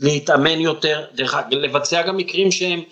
להתאמן 0.00 0.60
יותר, 0.60 1.04
דרך 1.14 1.34
אגב, 1.34 1.52
לבצע 1.52 2.02
גם 2.02 2.16
מקרים 2.16 2.52
שהם, 2.52 2.82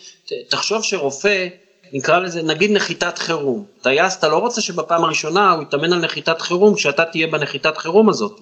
תחשוב 0.49 0.83
שרופא, 0.83 1.49
נקרא 1.93 2.19
לזה 2.19 2.43
נגיד 2.43 2.71
נחיתת 2.71 3.19
חירום, 3.19 3.65
טייס 3.83 4.17
אתה 4.17 4.29
לא 4.29 4.39
רוצה 4.39 4.61
שבפעם 4.61 5.05
הראשונה 5.05 5.51
הוא 5.51 5.63
יתאמן 5.63 5.93
על 5.93 5.99
נחיתת 5.99 6.41
חירום 6.41 6.75
כשאתה 6.75 7.05
תהיה 7.05 7.27
בנחיתת 7.27 7.77
חירום 7.77 8.09
הזאת. 8.09 8.41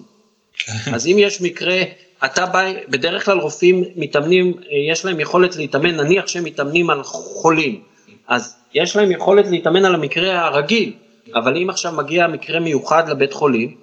כן. 0.53 0.93
אז 0.93 1.07
אם 1.07 1.15
יש 1.19 1.41
מקרה 1.41 1.83
אתה 2.25 2.45
בא, 2.45 2.61
בדרך 2.89 3.25
כלל 3.25 3.39
רופאים 3.39 3.83
מתאמנים, 3.95 4.53
יש 4.89 5.05
להם 5.05 5.19
יכולת 5.19 5.55
להתאמן, 5.55 5.95
נניח 5.95 6.27
שהם 6.27 6.43
מתאמנים 6.43 6.89
על 6.89 7.03
חולים, 7.03 7.81
אז 8.27 8.55
יש 8.73 8.95
להם 8.95 9.11
יכולת 9.11 9.47
להתאמן 9.47 9.85
על 9.85 9.95
המקרה 9.95 10.45
הרגיל, 10.45 10.93
אבל 11.35 11.57
אם 11.57 11.69
עכשיו 11.69 11.91
מגיע 11.91 12.27
מקרה 12.27 12.59
מיוחד 12.59 13.09
לבית 13.09 13.33
חולים, 13.33 13.75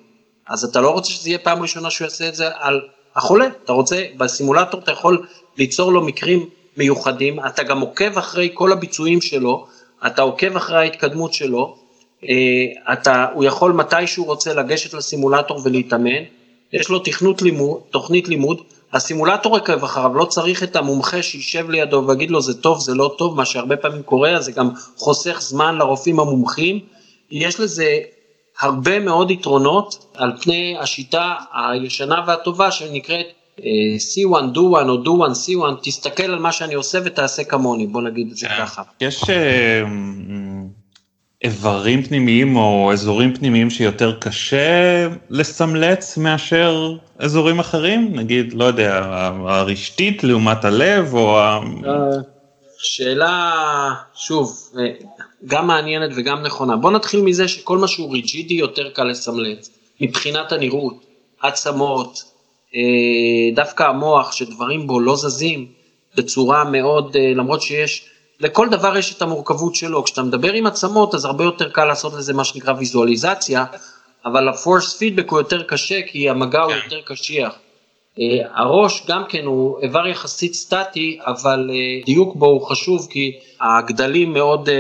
אז 0.49 0.65
אתה 0.65 0.81
לא 0.81 0.91
רוצה 0.91 1.11
שזה 1.11 1.29
יהיה 1.29 1.39
פעם 1.39 1.63
ראשונה 1.63 1.91
שהוא 1.91 2.05
יעשה 2.05 2.29
את 2.29 2.35
זה 2.35 2.49
על 2.55 2.81
החולה, 3.17 3.47
אתה 3.65 3.73
רוצה, 3.73 4.05
בסימולטור 4.17 4.81
אתה 4.81 4.93
יכול 4.93 5.27
ליצור 5.59 5.93
לו 5.93 6.03
מקרים 6.03 6.49
מיוחדים, 6.77 7.47
אתה 7.47 7.63
גם 7.63 7.81
עוקב 7.81 8.19
אחרי 8.19 8.51
כל 8.55 8.73
הביצועים 8.73 9.21
שלו, 9.21 9.67
אתה 10.07 10.23
עוקב 10.23 10.57
אחרי 10.57 10.79
ההתקדמות 10.79 11.33
שלו, 11.33 11.77
אה, 12.29 12.93
אתה, 12.93 13.27
הוא 13.35 13.45
יכול 13.45 13.73
מתי 13.73 14.07
שהוא 14.07 14.27
רוצה 14.27 14.55
לגשת 14.55 14.95
לסימולטור 14.95 15.61
ולהתאמן, 15.65 16.23
יש 16.73 16.89
לו 16.89 16.99
תכנות 16.99 17.43
לימוד, 17.43 17.81
תוכנית 17.91 18.29
לימוד, 18.29 18.61
הסימולטור 18.93 19.57
עקב 19.57 19.85
אחריו, 19.85 20.15
לא 20.15 20.25
צריך 20.25 20.63
את 20.63 20.77
המומחה 20.77 21.23
שישב 21.23 21.71
לידו 21.71 22.05
ויגיד 22.09 22.31
לו 22.31 22.41
זה 22.41 22.63
טוב, 22.63 22.81
זה 22.81 22.95
לא 22.95 23.15
טוב, 23.19 23.37
מה 23.37 23.45
שהרבה 23.45 23.77
פעמים 23.77 24.03
קורה, 24.03 24.41
זה 24.41 24.53
גם 24.53 24.71
חוסך 24.97 25.41
זמן 25.41 25.79
לרופאים 25.79 26.21
המומחים. 26.21 26.81
יש 27.31 27.61
לזה 27.61 27.99
הרבה 28.61 29.01
מאוד 29.01 29.31
יתרונות 29.31 30.07
על 30.15 30.33
פני 30.41 30.77
השיטה 30.81 31.35
הישנה 31.55 32.25
והטובה 32.27 32.71
שנקראת 32.71 33.27
uh, 33.59 33.63
C1, 33.63 34.55
do 34.55 34.59
one 34.59 34.89
או 34.89 35.05
do 35.05 35.29
one, 35.29 35.35
C1, 35.35 35.83
תסתכל 35.83 36.23
על 36.23 36.39
מה 36.39 36.53
שאני 36.53 36.75
עושה 36.75 36.99
ותעשה 37.05 37.45
כמוני, 37.45 37.87
בוא 37.87 38.03
נגיד 38.03 38.31
את 38.31 38.37
זה 38.37 38.49
כן. 38.49 38.55
ככה. 38.59 38.83
יש... 39.01 39.25
איברים 41.45 42.03
פנימיים 42.03 42.57
או 42.57 42.93
אזורים 42.93 43.35
פנימיים 43.35 43.71
שיותר 43.71 44.17
קשה 44.19 45.09
לסמלץ 45.31 46.17
מאשר 46.17 46.97
אזורים 47.19 47.59
אחרים? 47.59 48.11
נגיד, 48.15 48.53
לא 48.53 48.65
יודע, 48.65 49.05
הרשתית 49.47 50.25
לעומת 50.25 50.65
הלב 50.65 51.15
או 51.15 51.39
ה... 51.39 51.61
שאלה, 52.79 53.95
שוב, 54.15 54.71
גם 55.47 55.67
מעניינת 55.67 56.11
וגם 56.17 56.43
נכונה. 56.43 56.77
בוא 56.77 56.91
נתחיל 56.91 57.21
מזה 57.21 57.49
שכל 57.49 57.79
מה 57.79 57.89
שהוא 57.89 58.13
ריג'ידי 58.13 58.55
יותר 58.55 58.91
קל 58.91 59.05
לסמלץ, 59.05 59.71
מבחינת 60.01 60.53
הנראות, 60.53 61.07
עצמות, 61.43 62.23
אה, 62.75 63.55
דווקא 63.55 63.83
המוח 63.83 64.33
שדברים 64.33 64.87
בו 64.87 65.01
לא 65.01 65.17
זזים 65.17 65.67
בצורה 66.17 66.65
מאוד, 66.65 67.17
אה, 67.17 67.33
למרות 67.35 67.63
שיש 67.63 68.11
לכל 68.41 68.69
דבר 68.69 68.97
יש 68.97 69.17
את 69.17 69.23
המורכבות 69.23 69.75
שלו, 69.75 70.05
כשאתה 70.05 70.23
מדבר 70.23 70.53
עם 70.53 70.67
עצמות 70.67 71.15
אז 71.15 71.25
הרבה 71.25 71.45
יותר 71.45 71.71
קל 71.71 71.85
לעשות 71.85 72.13
לזה 72.15 72.33
מה 72.33 72.45
שנקרא 72.45 72.75
ויזואליזציה, 72.79 73.65
אבל 74.25 74.49
הפורס 74.49 74.97
פידבק 74.97 75.31
הוא 75.31 75.39
יותר 75.39 75.63
קשה 75.63 76.03
כי 76.07 76.31
המגע 76.31 76.63
הוא 76.63 76.73
כן. 76.73 76.79
יותר 76.85 77.01
קשיח. 77.07 77.55
Uh, 78.17 78.21
הראש 78.55 79.07
גם 79.09 79.23
כן 79.29 79.45
הוא 79.45 79.81
איבר 79.83 80.07
יחסית 80.07 80.55
סטטי, 80.55 81.19
אבל 81.27 81.71
uh, 81.71 82.07
דיוק 82.07 82.37
בו 82.37 82.47
הוא 82.47 82.67
חשוב 82.67 83.09
כי 83.11 83.39
הגדלים 83.61 84.33
מאוד, 84.33 84.69
uh, 84.69 84.73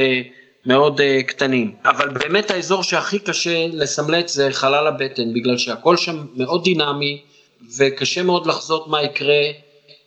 מאוד 0.67 1.01
uh, 1.01 1.23
קטנים. 1.27 1.75
אבל 1.85 2.09
באמת 2.09 2.51
האזור 2.51 2.83
שהכי 2.83 3.19
קשה 3.19 3.67
לסמלץ 3.73 4.35
זה 4.35 4.49
חלל 4.53 4.87
הבטן, 4.87 5.35
בגלל 5.35 5.59
שהכל 5.59 5.97
שם 5.97 6.27
מאוד 6.37 6.65
דינמי 6.65 7.23
וקשה 7.79 8.23
מאוד 8.23 8.47
לחזות 8.47 8.89
מה 8.89 9.03
יקרה. 9.03 9.43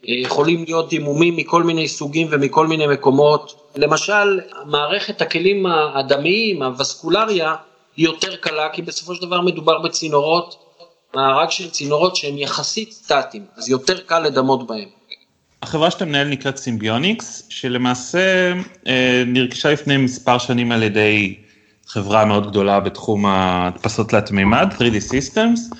יכולים 0.04 0.64
להיות 0.64 0.90
דימומים 0.90 1.36
מכל 1.36 1.64
מיני 1.64 1.88
סוגים 1.88 2.28
ומכל 2.32 2.68
מיני 2.68 2.88
מקומות. 2.88 3.70
למשל, 3.76 4.40
מערכת 4.66 5.22
הכלים 5.22 5.66
הדמיים, 5.66 6.64
הווסקולריה, 6.64 7.56
היא 7.98 8.06
יותר 8.06 8.36
קלה, 8.36 8.70
כי 8.74 8.82
בסופו 8.82 9.16
של 9.16 9.22
דבר 9.22 9.42
מדובר 9.42 9.80
בצינורות, 9.80 10.56
מארג 11.16 11.50
של 11.50 11.70
צינורות 11.70 12.16
שהם 12.16 12.38
יחסית 12.38 12.92
סטטיים, 12.92 13.44
אז 13.58 13.70
יותר 13.70 14.00
קל 14.00 14.20
לדמות 14.20 14.68
בהם. 14.68 14.90
החברה 15.62 15.92
שאתה 15.92 16.06
מנהל 16.06 16.28
נקראת 16.28 16.58
Simbionix, 16.58 17.44
שלמעשה 17.50 18.54
אה, 18.88 19.24
נרכשה 19.28 19.72
לפני 19.72 19.98
מספר 19.98 20.38
שנים 20.38 20.72
על 20.72 20.84
ידי 20.84 21.36
חברה 21.88 22.26
מאוד 22.26 22.48
גדולה 22.50 22.80
בתחום 22.80 23.26
ההדפסות 23.26 24.10
תלת 24.10 24.32
מימד, 24.32 24.74
3D 24.78 25.12
Systems, 25.12 25.76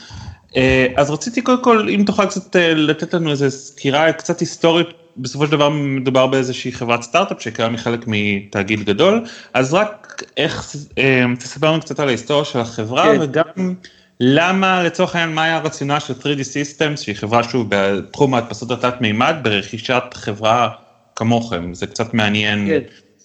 אז 0.96 1.10
רציתי 1.10 1.42
קודם 1.42 1.64
כל 1.64 1.88
אם 1.90 2.04
תוכל 2.06 2.26
קצת 2.26 2.56
אה, 2.56 2.74
לתת 2.74 3.14
לנו 3.14 3.32
איזה 3.32 3.50
סקירה 3.50 4.12
קצת 4.12 4.40
היסטורית 4.40 4.88
בסופו 5.18 5.46
של 5.46 5.52
דבר 5.52 5.70
מדובר 5.70 6.28
באיזושהי 6.28 6.72
חברת 6.72 7.02
סטארט-אפ 7.02 7.42
שקרה 7.42 7.70
מחלק 7.70 8.00
מתאגיד 8.08 8.84
גדול 8.84 9.22
אז 9.54 9.74
רק 9.74 10.24
איך 10.38 10.76
אה, 10.98 11.24
תספר 11.40 11.72
לנו 11.72 11.82
קצת 11.82 12.00
על 12.00 12.08
ההיסטוריה 12.08 12.46
של 12.46 12.60
החברה 12.60 13.04
כן. 13.04 13.18
וגם 13.22 13.76
למה 14.20 14.84
לצורך 14.84 15.16
העניין 15.16 15.36
מה 15.36 15.44
היה 15.44 15.56
הרציונל 15.56 16.00
של 16.00 16.14
3D 16.14 16.40
Systems 16.40 16.98
שהיא 16.98 17.16
חברה 17.16 17.44
שוב 17.44 17.68
בתחום 17.70 18.34
ההדפסות 18.34 18.72
התלת 18.72 19.02
מימד 19.02 19.36
ברכישת 19.44 20.04
חברה 20.14 20.70
כמוכם 21.16 21.74
זה 21.74 21.88
קצת 21.88 22.14
מעניין. 22.14 22.68
כן. 22.68 22.80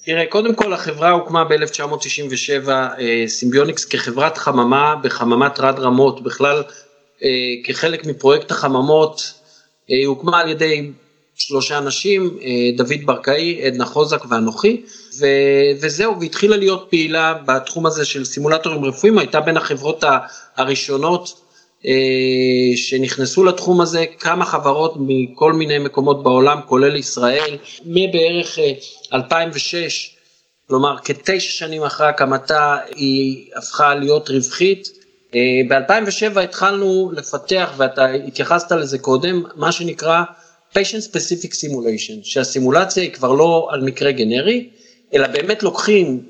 תראה, 0.04 0.24
קודם 0.28 0.54
כל 0.54 0.72
החברה 0.72 1.10
הוקמה 1.10 1.44
ב-1997, 1.44 2.68
Simbionix 3.26 3.84
כחברת 3.84 4.38
חממה 4.38 4.96
בחממת 5.02 5.60
רד 5.60 5.78
רמות, 5.78 6.22
בכלל 6.22 6.56
אה, 6.56 6.87
כחלק 7.64 8.06
מפרויקט 8.06 8.50
החממות, 8.50 9.32
אה, 9.90 10.06
הוקמה 10.06 10.40
על 10.40 10.48
ידי 10.48 10.90
שלושה 11.36 11.78
אנשים, 11.78 12.38
אה, 12.42 12.70
דוד 12.76 13.04
ברקאי, 13.04 13.62
עדנה 13.66 13.84
חוזק 13.84 14.24
ואנוכי, 14.30 14.82
ו, 15.20 15.26
וזהו, 15.80 16.20
והתחילה 16.20 16.56
להיות 16.56 16.86
פעילה 16.90 17.34
בתחום 17.46 17.86
הזה 17.86 18.04
של 18.04 18.24
סימולטורים 18.24 18.84
רפואיים, 18.84 19.18
הייתה 19.18 19.40
בין 19.40 19.56
החברות 19.56 20.04
הראשונות 20.56 21.40
אה, 21.86 21.92
שנכנסו 22.76 23.44
לתחום 23.44 23.80
הזה, 23.80 24.04
כמה 24.18 24.44
חברות 24.44 24.94
מכל 24.96 25.52
מיני 25.52 25.78
מקומות 25.78 26.22
בעולם, 26.22 26.60
כולל 26.66 26.96
ישראל, 26.96 27.56
מבערך 27.86 28.58
2006, 29.12 29.74
אה, 29.74 30.18
כלומר 30.68 30.96
כתשע 31.04 31.50
שנים 31.50 31.82
אחרי 31.82 32.06
הקמתה 32.06 32.76
היא 32.96 33.50
הפכה 33.56 33.94
להיות 33.94 34.30
רווחית. 34.30 34.97
אה, 35.34 35.40
ב-2007 35.68 36.40
התחלנו 36.40 37.10
לפתח, 37.14 37.72
ואתה 37.76 38.10
התייחסת 38.10 38.72
לזה 38.72 38.98
קודם, 38.98 39.42
מה 39.56 39.72
שנקרא 39.72 40.22
patient 40.74 41.02
specific 41.10 41.52
simulation, 41.52 42.18
שהסימולציה 42.22 43.02
היא 43.02 43.12
כבר 43.12 43.32
לא 43.32 43.68
על 43.70 43.80
מקרה 43.80 44.12
גנרי, 44.12 44.68
אלא 45.14 45.26
באמת 45.26 45.62
לוקחים 45.62 46.20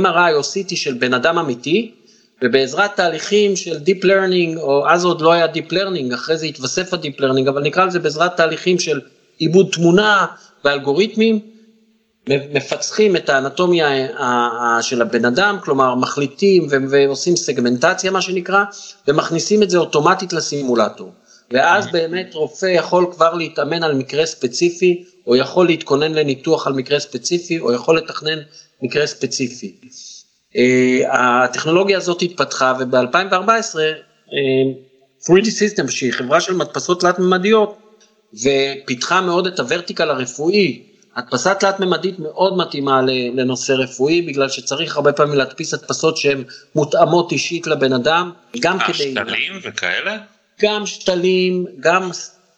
MRI 0.00 0.32
או 0.34 0.40
CT 0.40 0.76
של 0.76 0.94
בן 0.94 1.14
אדם 1.14 1.38
אמיתי, 1.38 1.92
ובעזרת 2.42 2.96
תהליכים 2.96 3.56
של 3.56 3.76
Deep 3.76 4.04
Learning, 4.04 4.58
או 4.60 4.88
אז 4.88 5.04
עוד 5.04 5.20
לא 5.20 5.32
היה 5.32 5.46
Deep 5.46 5.72
Learning, 5.72 6.14
אחרי 6.14 6.36
זה 6.36 6.46
התווסף 6.46 6.94
ה-Deep 6.94 7.20
Learning, 7.20 7.48
אבל 7.48 7.62
נקרא 7.62 7.84
לזה 7.84 7.98
בעזרת 7.98 8.36
תהליכים 8.36 8.78
של 8.78 9.00
עיבוד 9.38 9.68
תמונה 9.72 10.26
ואלגוריתמים, 10.64 11.40
מפצחים 12.28 13.16
את 13.16 13.28
האנטומיה 13.28 13.88
של 14.82 15.02
הבן 15.02 15.24
אדם, 15.24 15.58
כלומר 15.64 15.94
מחליטים 15.94 16.66
ועושים 16.90 17.36
סגמנטציה 17.36 18.10
מה 18.10 18.22
שנקרא, 18.22 18.64
ומכניסים 19.08 19.62
את 19.62 19.70
זה 19.70 19.78
אוטומטית 19.78 20.32
לסימולטור. 20.32 21.12
ואז 21.50 21.86
באמת 21.92 22.34
רופא 22.34 22.66
יכול 22.66 23.06
כבר 23.12 23.34
להתאמן 23.34 23.82
על 23.82 23.94
מקרה 23.94 24.26
ספציפי, 24.26 25.04
או 25.26 25.36
יכול 25.36 25.66
להתכונן 25.66 26.12
לניתוח 26.12 26.66
על 26.66 26.72
מקרה 26.72 27.00
ספציפי, 27.00 27.58
או 27.58 27.72
יכול 27.72 27.98
לתכנן 27.98 28.38
מקרה 28.82 29.06
ספציפי. 29.06 29.74
אה, 30.56 31.44
הטכנולוגיה 31.44 31.98
הזאת 31.98 32.22
התפתחה 32.22 32.72
וב-2014 32.78 33.76
3D 35.22 35.46
System 35.46 35.90
שהיא 35.90 36.12
חברה 36.12 36.40
של 36.40 36.54
מדפסות 36.54 37.00
תלת 37.00 37.18
ממדיות 37.18 37.78
ופיתחה 38.34 39.20
מאוד 39.20 39.46
את 39.46 39.60
הוורטיקל 39.60 40.10
הרפואי, 40.10 40.82
הדפסה 41.16 41.54
תלת 41.54 41.80
ממדית 41.80 42.18
מאוד 42.18 42.56
מתאימה 42.56 43.00
לנושא 43.34 43.72
רפואי 43.72 44.22
בגלל 44.22 44.48
שצריך 44.48 44.96
הרבה 44.96 45.12
פעמים 45.12 45.34
להדפיס 45.34 45.74
הדפסות 45.74 46.16
שהן 46.16 46.44
מותאמות 46.74 47.32
אישית 47.32 47.66
לבן 47.66 47.92
אדם, 47.92 48.32
גם 48.60 48.78
כדי... 48.78 48.92
שתלים 48.92 49.52
וכאלה? 49.62 50.16
גם 50.62 50.86
שתלים, 50.86 51.66
גם, 51.80 52.10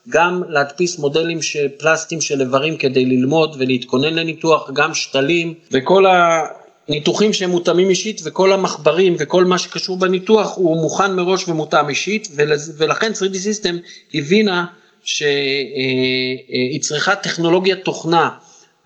גם 0.08 0.42
להדפיס 0.48 0.98
מודלים 0.98 1.42
של 1.42 1.66
פלסטיים 1.78 2.20
של 2.20 2.40
איברים 2.40 2.76
כדי 2.76 3.04
ללמוד 3.04 3.56
ולהתכונן 3.58 4.14
לניתוח, 4.14 4.70
גם 4.72 4.94
שתלים 4.94 5.54
וכל 5.72 6.06
ה... 6.06 6.44
ניתוחים 6.88 7.32
שהם 7.32 7.50
מותאמים 7.50 7.90
אישית 7.90 8.20
וכל 8.24 8.52
המחברים 8.52 9.16
וכל 9.18 9.44
מה 9.44 9.58
שקשור 9.58 9.96
בניתוח 9.96 10.56
הוא 10.56 10.76
מוכן 10.76 11.14
מראש 11.14 11.48
ומותאם 11.48 11.88
אישית 11.88 12.28
ולכן 12.76 13.12
3D 13.12 13.34
System 13.34 13.74
הבינה 14.14 14.66
שהיא 15.04 16.74
אה, 16.74 16.80
צריכה 16.80 17.16
טכנולוגיית 17.16 17.84
תוכנה 17.84 18.30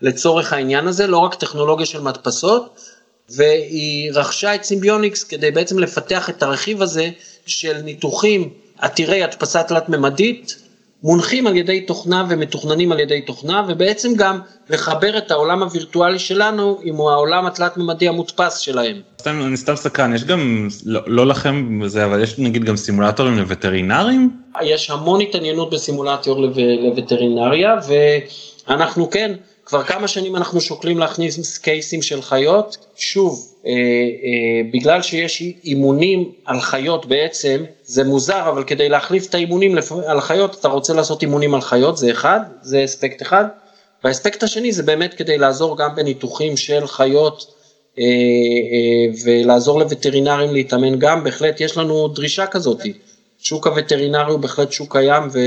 לצורך 0.02 0.52
העניין 0.52 0.88
הזה, 0.88 1.06
לא 1.06 1.18
רק 1.18 1.35
טכנולוגיה 1.35 1.87
של 1.87 2.00
מדפסות 2.00 2.80
והיא 3.30 4.12
רכשה 4.14 4.54
את 4.54 4.64
סימביוניקס 4.64 5.25
כדי 5.25 5.50
בעצם 5.50 5.78
לפתח 5.78 6.30
את 6.30 6.42
הרכיב 6.42 6.82
הזה 6.82 7.11
של 7.47 7.76
ניתוחים 7.82 8.49
עתירי 8.78 9.22
הדפסה 9.22 9.62
תלת 9.62 9.88
ממדית 9.88 10.62
מונחים 11.03 11.46
על 11.46 11.57
ידי 11.57 11.81
תוכנה 11.81 12.24
ומתוכננים 12.29 12.92
על 12.92 13.00
ידי 13.00 13.20
תוכנה, 13.20 13.62
ובעצם 13.68 14.14
גם 14.14 14.38
לחבר 14.70 15.18
את 15.18 15.31
העולם 15.31 15.62
הווירטואלי 15.62 16.18
שלנו 16.18 16.81
עם 16.83 17.00
העולם 17.00 17.46
התלת-ממדי 17.46 18.09
המודפס 18.09 18.59
שלהם. 18.59 19.00
סתם, 19.20 19.42
אני 19.46 19.57
סתם 19.57 19.77
סקרן, 19.77 20.14
יש 20.14 20.24
גם, 20.24 20.68
לא, 20.85 21.00
לא 21.07 21.27
לכם 21.27 21.81
זה, 21.87 22.05
אבל 22.05 22.22
יש 22.22 22.38
נגיד 22.38 22.64
גם 22.64 22.77
סימולטורים 22.77 23.38
לווטרינרים? 23.38 24.31
יש 24.62 24.90
המון 24.90 25.20
התעניינות 25.20 25.70
בסימולטור 25.70 26.40
לו, 26.40 26.48
לווטרינריה, 26.83 27.74
ואנחנו 28.68 29.11
כן, 29.11 29.33
כבר 29.64 29.83
כמה 29.83 30.09
שנים 30.09 30.37
אנחנו 30.37 30.61
שוקלים 30.61 30.98
להכניס 30.98 31.59
קייסים 31.59 32.03
של 32.03 32.22
חיות, 32.22 32.77
שוב, 32.96 33.53
אה, 33.66 33.70
אה, 33.70 34.70
בגלל 34.72 35.03
שיש 35.03 35.42
אימונים 35.64 36.33
על 36.44 36.61
חיות 36.61 37.07
בעצם, 37.07 37.64
זה 37.85 38.05
מוזר, 38.05 38.48
אבל 38.48 38.64
כדי 38.64 38.88
להחליף 38.88 39.27
את 39.27 39.35
האימונים 39.35 39.79
על 40.07 40.20
חיות, 40.20 40.57
אתה 40.61 40.68
רוצה 40.68 40.92
לעשות 40.92 41.22
אימונים 41.22 41.55
על 41.55 41.61
חיות, 41.61 41.96
זה 41.96 42.11
אחד, 42.11 42.40
זה 42.62 42.85
אספקט 42.85 43.22
אחד, 43.22 43.44
והאספקט 44.05 44.42
השני 44.42 44.72
זה 44.72 44.83
באמת 44.83 45.14
כדי 45.14 45.38
לעזור 45.38 45.79
גם 45.79 45.94
בניתוחים 45.94 46.57
של 46.57 46.87
חיות 46.87 47.46
אה, 47.98 48.05
אה, 48.05 49.12
ולעזור 49.25 49.79
לווטרינרים 49.79 50.53
להתאמן 50.53 50.98
גם, 50.98 51.25
בהחלט 51.25 51.61
יש 51.61 51.77
לנו 51.77 52.09
דרישה 52.09 52.46
כזאת, 52.46 52.81
שוק 53.38 53.66
הווטרינרי 53.66 54.33
הוא 54.33 54.40
בהחלט 54.40 54.72
שוק 54.72 54.92
קיים 54.92 55.29
ו, 55.33 55.38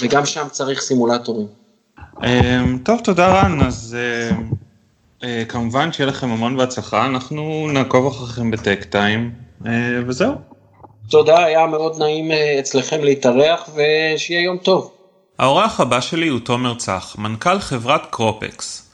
וגם 0.00 0.26
שם 0.26 0.46
צריך 0.50 0.80
סימולטורים. 0.80 1.59
אמ, 2.24 2.78
טוב, 2.82 3.00
תודה 3.04 3.28
רן, 3.28 3.60
אז 3.60 3.96
אה, 3.98 4.36
אה, 5.24 5.44
כמובן 5.44 5.92
שיהיה 5.92 6.10
לכם 6.10 6.30
המון 6.30 6.56
בהצלחה, 6.56 7.06
אנחנו 7.06 7.68
נעקוב 7.72 8.06
אחריכם 8.06 8.50
בטק 8.50 8.84
טיים, 8.90 9.30
אה, 9.66 9.72
וזהו. 10.06 10.34
תודה, 11.10 11.44
היה 11.44 11.66
מאוד 11.66 11.98
נעים 11.98 12.30
אצלכם 12.60 13.04
להתארח, 13.04 13.68
ושיהיה 13.74 14.40
יום 14.40 14.58
טוב. 14.58 14.92
האורח 15.38 15.80
הבא 15.80 16.00
שלי 16.00 16.28
הוא 16.28 16.40
תומר 16.40 16.74
צח, 16.74 17.16
מנכ"ל 17.18 17.58
חברת 17.58 18.06
קרופקס. 18.10 18.90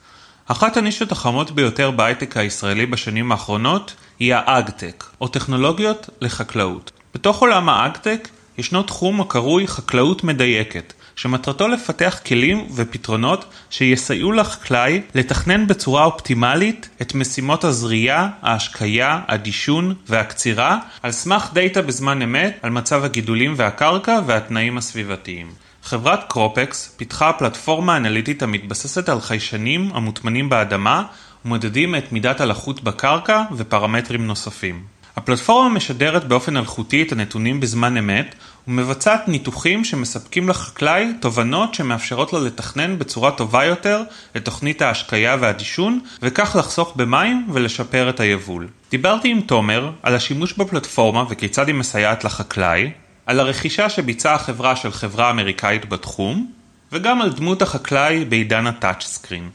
אחת 0.47 0.77
הנישות 0.77 1.11
החמות 1.11 1.51
ביותר 1.51 1.91
בהייטק 1.91 2.37
הישראלי 2.37 2.85
בשנים 2.85 3.31
האחרונות 3.31 3.95
היא 4.19 4.33
האגטק, 4.35 5.03
או 5.21 5.27
טכנולוגיות 5.27 6.09
לחקלאות. 6.21 6.91
בתוך 7.13 7.41
עולם 7.41 7.69
האגטק 7.69 8.27
ישנו 8.57 8.83
תחום 8.83 9.21
הקרוי 9.21 9.67
חקלאות 9.67 10.23
מדייקת, 10.23 10.93
שמטרתו 11.17 11.67
לפתח 11.67 12.19
כלים 12.25 12.67
ופתרונות 12.75 13.45
שיסייעו 13.69 14.31
לחקלאי 14.31 15.01
לתכנן 15.15 15.67
בצורה 15.67 16.03
אופטימלית 16.03 16.89
את 17.01 17.15
משימות 17.15 17.63
הזריעה, 17.63 18.29
ההשקיה, 18.41 19.21
הדישון 19.27 19.93
והקצירה 20.07 20.77
על 21.03 21.11
סמך 21.11 21.49
דאטה 21.53 21.81
בזמן 21.81 22.21
אמת 22.21 22.59
על 22.61 22.69
מצב 22.69 23.03
הגידולים 23.03 23.53
והקרקע 23.57 24.19
והתנאים 24.25 24.77
הסביבתיים. 24.77 25.51
חברת 25.83 26.23
קרופקס 26.29 26.93
פיתחה 26.97 27.33
פלטפורמה 27.33 27.97
אנליטית 27.97 28.43
המתבססת 28.43 29.09
על 29.09 29.21
חיישנים 29.21 29.91
המוטמנים 29.93 30.49
באדמה 30.49 31.03
ומודדים 31.45 31.95
את 31.95 32.11
מידת 32.11 32.41
הלחות 32.41 32.83
בקרקע 32.83 33.43
ופרמטרים 33.57 34.27
נוספים. 34.27 34.97
הפלטפורמה 35.17 35.69
משדרת 35.69 36.27
באופן 36.27 36.57
אלחוטי 36.57 37.03
את 37.03 37.11
הנתונים 37.11 37.59
בזמן 37.59 37.97
אמת 37.97 38.35
ומבצעת 38.67 39.27
ניתוחים 39.27 39.83
שמספקים 39.83 40.49
לחקלאי 40.49 41.05
תובנות 41.21 41.73
שמאפשרות 41.73 42.33
לו 42.33 42.45
לתכנן 42.45 42.99
בצורה 42.99 43.31
טובה 43.31 43.65
יותר 43.65 44.01
את 44.37 44.45
תוכנית 44.45 44.81
ההשקיה 44.81 45.35
והדישון 45.39 45.99
וכך 46.21 46.55
לחסוך 46.59 46.97
במים 46.97 47.47
ולשפר 47.53 48.09
את 48.09 48.19
היבול. 48.19 48.67
דיברתי 48.91 49.31
עם 49.31 49.41
תומר 49.41 49.91
על 50.03 50.15
השימוש 50.15 50.53
בפלטפורמה 50.53 51.23
וכיצד 51.29 51.67
היא 51.67 51.75
מסייעת 51.75 52.23
לחקלאי, 52.23 52.91
על 53.25 53.39
הרכישה 53.39 53.89
שביצעה 53.89 54.33
החברה 54.35 54.75
של 54.75 54.91
חברה 54.91 55.31
אמריקאית 55.31 55.89
בתחום 55.89 56.51
וגם 56.91 57.21
על 57.21 57.29
דמות 57.29 57.61
החקלאי 57.61 58.25
בעידן 58.25 58.67
ה 58.67 58.73
touch 58.73 59.01
screen. 59.01 59.49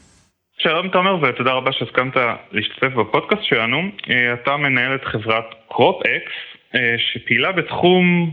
שלום 0.57 0.87
תומר 0.89 1.15
ותודה 1.21 1.51
רבה 1.51 1.71
שהסכמת 1.71 2.13
להשתתף 2.51 2.93
בפודקאסט 2.93 3.43
שלנו. 3.43 3.77
אה, 4.09 4.33
אתה 4.33 4.57
מנהל 4.57 4.95
את 4.95 5.05
חברת 5.05 5.45
CropX 5.69 6.33
אה, 6.75 6.95
שפעילה 6.97 7.51
בתחום, 7.51 8.31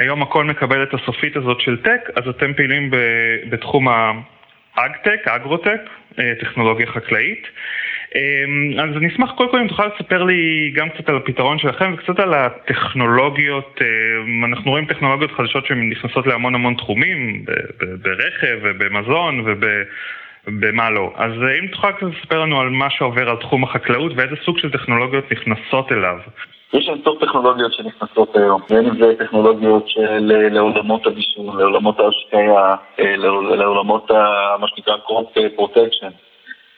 היום 0.00 0.22
הכל 0.22 0.44
מקבל 0.44 0.82
את 0.82 0.94
הסופית 0.94 1.36
הזאת 1.36 1.60
של 1.60 1.76
tech, 1.82 2.10
אז 2.16 2.28
אתם 2.28 2.54
פעילים 2.54 2.90
בתחום 3.50 3.88
ה 4.76 4.82
agtech, 4.82 5.20
ה 5.26 5.31
agrotech, 5.31 5.80
אה, 6.18 6.32
טכנולוגיה 6.40 6.86
חקלאית. 6.86 7.46
אז 8.78 8.96
אני 8.96 9.08
אשמח 9.08 9.30
קודם 9.36 9.50
כל 9.50 9.58
אם 9.60 9.68
תוכל 9.68 9.86
לספר 9.86 10.22
לי 10.22 10.72
גם 10.74 10.88
קצת 10.88 11.08
על 11.08 11.16
הפתרון 11.16 11.58
שלכם 11.58 11.94
וקצת 11.94 12.18
על 12.20 12.34
הטכנולוגיות, 12.34 13.80
אנחנו 14.44 14.70
רואים 14.70 14.84
טכנולוגיות 14.84 15.32
חדשות 15.32 15.66
שהן 15.66 15.90
נכנסות 15.90 16.26
להמון 16.26 16.54
המון 16.54 16.74
תחומים, 16.74 17.44
ברכב 18.02 18.58
ובמזון 18.62 19.42
וב... 19.44 19.64
במה 20.46 20.90
לא. 20.90 21.12
אז 21.16 21.32
אה, 21.42 21.58
אם 21.58 21.66
תוכל 21.66 21.92
קצת 21.92 22.02
לספר 22.02 22.40
לנו 22.40 22.60
על 22.60 22.68
מה 22.68 22.90
שעובר 22.90 23.30
על 23.30 23.36
תחום 23.36 23.64
החקלאות 23.64 24.12
ואיזה 24.16 24.34
סוג 24.44 24.58
של 24.58 24.70
טכנולוגיות 24.70 25.32
נכנסות 25.32 25.92
אליו. 25.92 26.18
יש 26.72 26.88
אין 26.88 27.00
סוף 27.04 27.24
טכנולוגיות 27.24 27.72
שנכנסות 27.72 28.36
היום, 28.36 28.60
בין 28.70 28.86
אם 28.86 29.02
זה 29.02 29.14
טכנולוגיות 29.18 29.88
של 29.88 30.32
אה, 30.34 30.48
לעולמות 30.48 31.06
הבישול, 31.06 31.58
לעולמות 31.58 32.00
ההשקיה, 32.00 32.74
אה, 33.00 33.16
לעולמות 33.56 34.10
מה 34.60 34.66
שנקרא 34.68 34.96
crop 34.96 35.32
protection, 35.56 36.08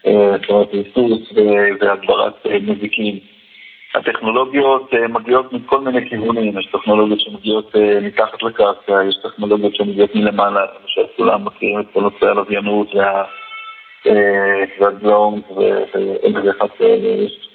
זאת 0.05 0.51
אומרת 0.51 0.69
ריסוס 0.75 1.33
והדברת 1.81 2.47
מזיקים. 2.63 3.19
הטכנולוגיות 3.95 4.91
מגיעות 5.09 5.53
מכל 5.53 5.81
מיני 5.81 6.09
כיוונים, 6.09 6.59
יש 6.59 6.67
טכנולוגיות 6.67 7.21
שמגיעות 7.21 7.75
מתחת 8.03 8.43
לקרקע, 8.43 9.05
יש 9.09 9.15
טכנולוגיות 9.23 9.75
שמגיעות 9.75 10.15
מלמעלה, 10.15 10.61
למשל 10.81 11.03
כולם 11.17 11.45
מכירים 11.45 11.81
את 11.81 11.87
כל 11.93 12.01
נושא 12.01 12.27
הלוויינות 12.27 12.95
וה... 12.95 13.25
והדלונג 14.81 15.43
ואין 15.51 16.33
בזה 16.33 16.51
אחד 16.51 16.67
יש 16.81 17.52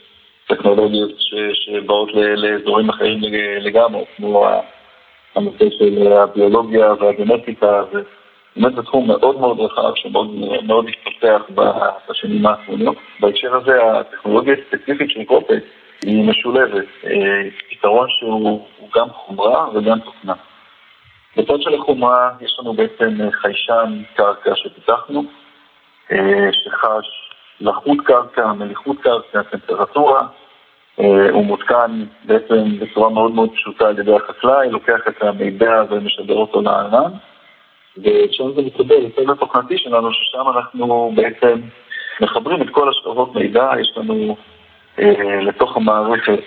טכנולוגיות 0.47 1.11
שבאות 1.53 2.09
לאזורים 2.13 2.89
אחרים 2.89 3.21
לגמרי, 3.59 4.03
כמו 4.17 4.45
הנושא 5.35 5.65
של 5.69 6.13
הביולוגיה 6.13 6.93
והגנטיקה, 6.99 7.83
ובאמת 7.91 8.75
זה 8.75 8.83
תחום 8.83 9.07
מאוד 9.07 9.39
מאוד 9.39 9.59
רחב 9.59 9.91
שמאוד 9.95 10.85
התפתח 10.89 11.41
בשנים 12.09 12.45
האחרונות. 12.45 12.95
בהקשר 13.19 13.55
הזה 13.55 13.83
הטכנולוגיה 13.83 14.53
הספציפית 14.53 15.09
של 15.09 15.23
קופק 15.23 15.63
היא 16.05 16.29
משולבת, 16.29 16.85
פתרון 17.69 18.07
שהוא 18.09 18.67
גם 18.95 19.09
חומרה 19.09 19.67
וגם 19.73 19.99
תוכנה. 19.99 20.33
בצד 21.37 21.61
של 21.61 21.73
החומרה 21.73 22.29
יש 22.41 22.57
לנו 22.59 22.73
בעצם 22.73 23.17
חיישן 23.31 24.03
קרקע 24.15 24.51
שפיתחנו, 24.55 25.23
שחש 26.51 27.26
לחות 27.61 27.97
קרקע, 28.05 28.53
מליחות 28.53 28.97
קרקע, 29.01 29.41
טמפרטורה, 29.43 30.27
הוא 31.31 31.45
מותקן 31.45 32.03
בעצם 32.25 32.79
בצורה 32.79 33.09
מאוד 33.09 33.31
מאוד 33.31 33.49
פשוטה 33.53 33.87
על 33.87 33.99
ידי 33.99 34.15
החקלאי, 34.15 34.69
לוקח 34.69 34.99
את 35.07 35.23
המידע 35.23 35.83
ומשדר 35.89 36.35
אותו 36.35 36.61
לענן, 36.61 37.11
ושם 37.97 38.51
זה 38.55 38.61
מתקבל 38.61 38.95
לצד 38.95 39.29
התוכנתי 39.29 39.77
שלנו, 39.77 40.13
ששם 40.13 40.43
אנחנו 40.55 41.11
בעצם 41.15 41.61
מחברים 42.21 42.61
את 42.61 42.69
כל 42.69 42.89
השכבות 42.89 43.35
מידע, 43.35 43.71
יש 43.79 43.93
לנו 43.97 44.35
לתוך 45.41 45.77
המערכת 45.77 46.39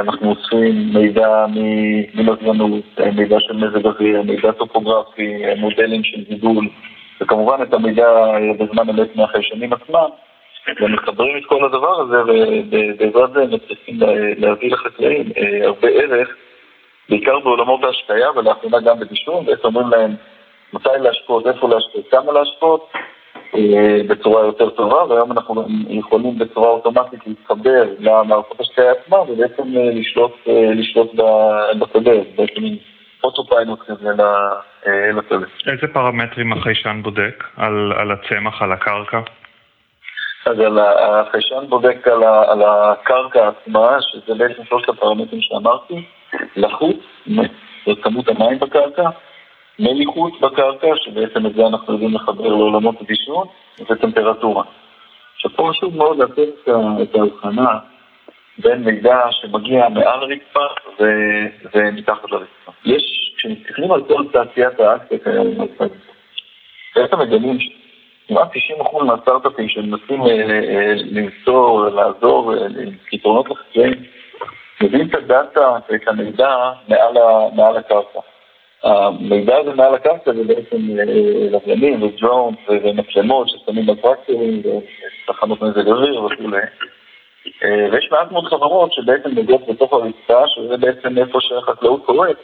אנחנו 0.00 0.30
אוספים 0.30 0.90
מידע 0.94 1.46
מלוויינות, 2.14 3.00
מידע 3.14 3.40
של 3.40 3.56
מזג 3.56 3.86
אוויר, 3.86 4.22
מידע 4.22 4.52
טופוגרפי, 4.52 5.42
מודלים 5.56 6.04
של 6.04 6.24
גידול, 6.28 6.68
וכמובן 7.22 7.62
את 7.62 7.74
המידע 7.74 8.08
בזמן 8.58 8.88
אמת 8.88 9.16
מהחיישנים 9.16 9.72
עצמם, 9.72 10.08
ומחברים 10.80 11.36
את 11.36 11.44
כל 11.46 11.64
הדבר 11.64 12.00
הזה, 12.00 12.16
ובעזרת 12.70 13.32
זה 13.32 13.56
מצליחים 13.56 13.98
להביא 14.38 14.72
לחקלאים 14.72 15.32
הרבה 15.62 15.88
ערך, 15.88 16.28
בעיקר 17.08 17.38
בעולמות 17.38 17.84
ההשקיה 17.84 18.30
ולאחרונה 18.30 18.80
גם 18.80 19.00
בדישון, 19.00 19.46
בעצם 19.46 19.64
אומרים 19.64 19.88
להם 19.88 20.14
מתי 20.72 20.88
להשקות, 21.00 21.46
איפה 21.46 21.68
להשקות, 21.68 22.10
כמה 22.10 22.32
להשקות, 22.32 22.92
בצורה 24.08 24.46
יותר 24.46 24.70
טובה, 24.70 25.04
והיום 25.04 25.32
אנחנו 25.32 25.64
יכולים 25.88 26.38
בצורה 26.38 26.68
אוטומטית 26.68 27.20
להתחבר 27.26 27.84
למערכות 27.98 28.60
השקעה 28.60 28.90
עצמה 28.90 29.20
ובעצם 29.20 29.62
לשלוט, 29.74 30.32
לשלוט 30.74 31.14
בשדה, 31.80 32.12
בעצם 32.36 32.62
אוטופיילוט 33.24 33.80
כזה 33.82 34.10
לשדה. 34.84 35.72
איזה 35.72 35.86
פרמטרים 35.92 36.52
החיישן 36.52 37.00
בודק 37.02 37.44
על, 37.56 37.92
על 37.96 38.12
הצמח, 38.12 38.62
על 38.62 38.72
הקרקע? 38.72 39.20
אז 40.46 40.56
החיישן 41.28 41.66
בודק 41.68 42.08
על, 42.08 42.24
על 42.24 42.62
הקרקע 42.62 43.48
עצמה, 43.48 43.96
שזה 44.00 44.34
בעצם 44.34 44.64
שלושת 44.64 44.88
הפרמטרים 44.88 45.40
שאמרתי, 45.42 46.04
לחות, 46.56 46.96
זאת 47.86 47.98
כמות 48.02 48.28
המים 48.28 48.58
בקרקע, 48.58 49.10
מליחות 49.78 50.40
בקרקע, 50.40 50.86
שבעצם 50.96 51.46
את 51.46 51.54
זה 51.54 51.66
אנחנו 51.66 51.92
יודעים 51.92 52.14
לחבר 52.14 52.48
לעולמות 52.48 53.00
הדישון, 53.00 53.46
וטמפרטורה. 53.90 54.64
עכשיו 55.34 55.50
פה 55.56 55.70
חשוב 55.70 55.96
מאוד 55.96 56.18
לעשות 56.18 56.68
את 57.02 57.14
ההבחנה 57.14 57.78
בין 58.62 58.84
מידע 58.84 59.20
שמגיע 59.30 59.88
מעל 59.88 60.22
הרצפה 60.22 60.66
ומתחת 61.74 62.30
לרצפה. 62.30 62.72
יש, 62.84 63.34
כשמסתכלים 63.36 63.92
על 63.92 64.02
כל 64.04 64.24
תעשיית 64.32 64.80
האקטק 64.80 65.26
היום, 65.26 65.54
בעצם 66.96 67.18
מגלים 67.18 67.58
כמעט 68.28 68.48
90% 69.00 69.04
מהסטארט-אפים 69.04 69.68
שמנסים 69.68 70.22
למסור, 70.94 71.88
לעזור, 71.88 72.54
פתרונות 73.10 73.50
לחקלאים, 73.50 73.92
מביאים 74.82 75.08
את 75.08 75.14
הדאטה 75.14 75.76
ואת 75.88 76.08
המידע 76.08 76.72
מעל 77.52 77.76
הקרקע. 77.76 78.20
המידע 78.82 79.56
הזה 79.56 79.74
מעל 79.74 79.94
הקרקע 79.94 80.32
זה 80.32 80.44
בעצם 80.44 80.76
לוויינים 81.50 82.02
ודרונס 82.02 82.58
ומצלמות 82.68 83.48
ששמים 83.48 83.86
בטרקטורים 83.86 84.62
ותחנות 85.28 85.62
מזג 85.62 85.88
אוויר 85.88 86.24
וכולי. 86.24 86.62
ויש 87.92 88.08
מעט 88.10 88.32
מאוד 88.32 88.44
חברות 88.44 88.92
שבעצם 88.92 89.30
מגיעות 89.36 89.68
בתוך 89.68 89.92
הרצפה, 89.92 90.46
שזה 90.46 90.76
בעצם 90.76 91.18
איפה 91.18 91.40
שהחקלאות 91.40 92.04
קורית. 92.06 92.36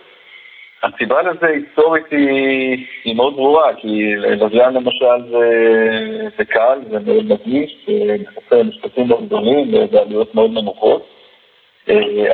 הסיבה 0.83 1.23
לזה 1.23 1.47
היסטורית 1.47 2.05
היא, 2.11 2.87
היא 3.05 3.17
מאוד 3.17 3.37
ברורה, 3.37 3.75
כי 3.75 4.17
לוויין 4.17 4.75
למשל 4.75 5.31
זה, 5.31 6.29
זה 6.39 6.45
קל, 6.45 6.79
זה 6.91 6.99
מאוד 7.07 7.25
נגיש, 7.33 7.87
זה 8.51 8.63
משפטים 8.63 9.09
מאוד 9.09 9.27
גדולים 9.27 9.75
ובעלויות 9.75 10.35
מאוד 10.35 10.51
נמוכות. 10.51 11.07